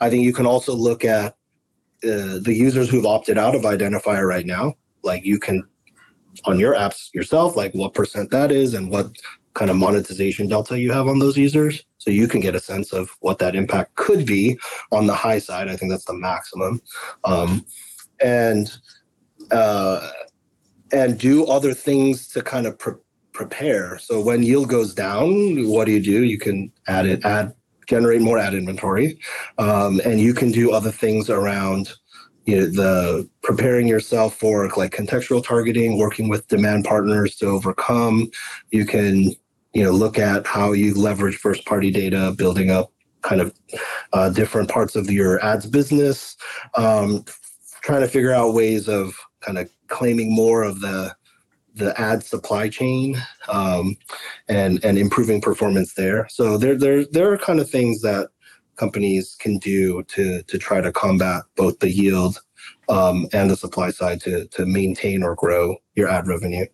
[0.00, 1.32] I think you can also look at
[2.04, 4.74] uh, the users who've opted out of Identifier right now.
[5.02, 5.64] Like you can
[6.44, 9.10] on your apps yourself, like what percent that is and what
[9.54, 11.82] kind of monetization delta you have on those users.
[11.98, 14.56] So you can get a sense of what that impact could be
[14.92, 15.68] on the high side.
[15.68, 16.80] I think that's the maximum.
[17.24, 17.66] Um,
[18.20, 18.70] and
[19.50, 20.08] uh,
[20.92, 22.78] and do other things to kind of
[23.32, 23.98] prepare.
[23.98, 26.24] So when yield goes down, what do you do?
[26.24, 27.54] You can add it, add,
[27.86, 29.18] generate more ad inventory,
[29.58, 31.92] um, and you can do other things around
[32.44, 38.30] you know, the preparing yourself for like contextual targeting, working with demand partners to overcome.
[38.70, 39.34] You can
[39.72, 43.54] you know look at how you leverage first party data, building up kind of
[44.12, 46.36] uh, different parts of your ads business,
[46.74, 47.24] um,
[47.82, 51.14] trying to figure out ways of kind of claiming more of the
[51.74, 53.96] the ad supply chain um,
[54.48, 56.26] and and improving performance there.
[56.30, 58.28] So there there there are kind of things that
[58.76, 62.40] companies can do to to try to combat both the yield
[62.88, 66.66] um, and the supply side to to maintain or grow your ad revenue.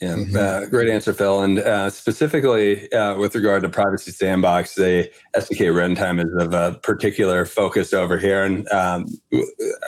[0.00, 0.36] Yeah, mm-hmm.
[0.36, 1.42] uh, great answer, Phil.
[1.42, 6.78] And uh, specifically uh, with regard to Privacy Sandbox, the SDK runtime is of a
[6.84, 8.44] particular focus over here.
[8.44, 9.06] And um,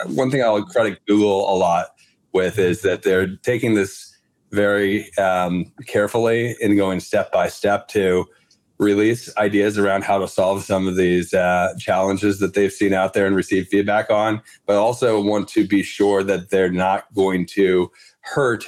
[0.07, 1.87] one thing I'll credit Google a lot
[2.33, 4.10] with is that they're taking this
[4.51, 8.25] very um, carefully and going step by step to
[8.81, 13.13] release ideas around how to solve some of these uh, challenges that they've seen out
[13.13, 17.45] there and receive feedback on, but also want to be sure that they're not going
[17.45, 17.91] to
[18.21, 18.65] hurt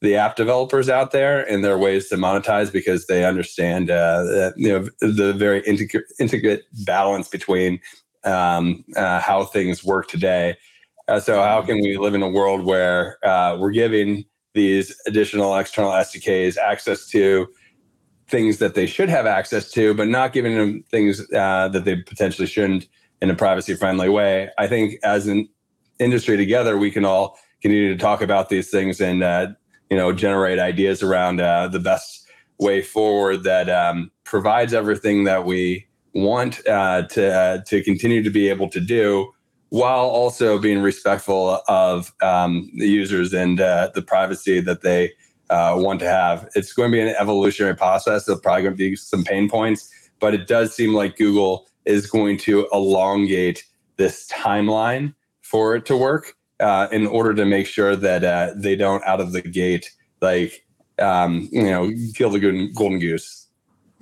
[0.00, 4.68] the app developers out there and their ways to monetize because they understand uh, you
[4.68, 7.78] know the very intricate, intricate balance between
[8.24, 10.56] um, uh, how things work today.
[11.06, 14.24] Uh, so how can we live in a world where uh, we're giving
[14.54, 17.48] these additional external SDKs access to
[18.28, 21.96] things that they should have access to, but not giving them things uh, that they
[21.96, 22.86] potentially shouldn't
[23.20, 24.50] in a privacy friendly way.
[24.58, 25.48] I think as an
[25.98, 29.48] industry together, we can all continue to talk about these things and uh,
[29.90, 32.26] you know generate ideas around uh, the best
[32.58, 38.30] way forward that um, provides everything that we want uh, to uh, to continue to
[38.30, 39.32] be able to do
[39.72, 45.10] while also being respectful of um, the users and uh, the privacy that they
[45.48, 46.46] uh, want to have.
[46.54, 48.26] It's going to be an evolutionary process.
[48.26, 52.06] There'll probably going to be some pain points, but it does seem like Google is
[52.06, 53.64] going to elongate
[53.96, 58.76] this timeline for it to work uh, in order to make sure that uh, they
[58.76, 60.66] don't out of the gate like
[60.98, 63.48] um, you know kill the golden goose.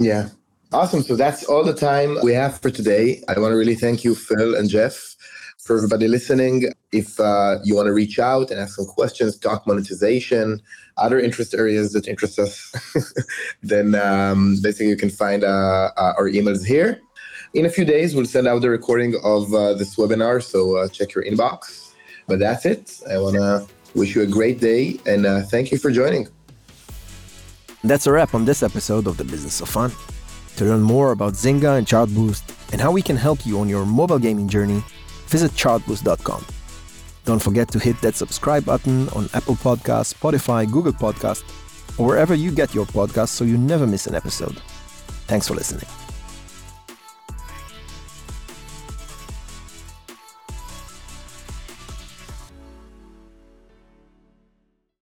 [0.01, 0.31] Yeah.
[0.73, 1.03] Awesome.
[1.03, 3.23] So that's all the time we have for today.
[3.29, 5.10] I want to really thank you, Phil and Jeff,
[5.71, 9.68] for everybody listening, if uh, you want to reach out and ask some questions, talk
[9.68, 10.61] monetization,
[10.97, 12.75] other interest areas that interest us,
[13.62, 17.01] then um, basically you can find uh, uh, our emails here.
[17.55, 20.89] In a few days, we'll send out the recording of uh, this webinar, so uh,
[20.89, 21.93] check your inbox.
[22.27, 23.01] But that's it.
[23.09, 23.64] I want to
[23.95, 26.27] wish you a great day and uh, thank you for joining.
[27.85, 29.93] That's a wrap on this episode of The Business of Fun.
[30.57, 32.43] To learn more about Zynga and Chartboost
[32.73, 34.83] and how we can help you on your mobile gaming journey,
[35.31, 36.45] visit chartboost.com.
[37.24, 41.43] Don't forget to hit that subscribe button on Apple Podcasts, Spotify, Google Podcasts,
[41.99, 44.61] or wherever you get your podcasts so you never miss an episode.
[45.26, 46.10] Thanks for listening.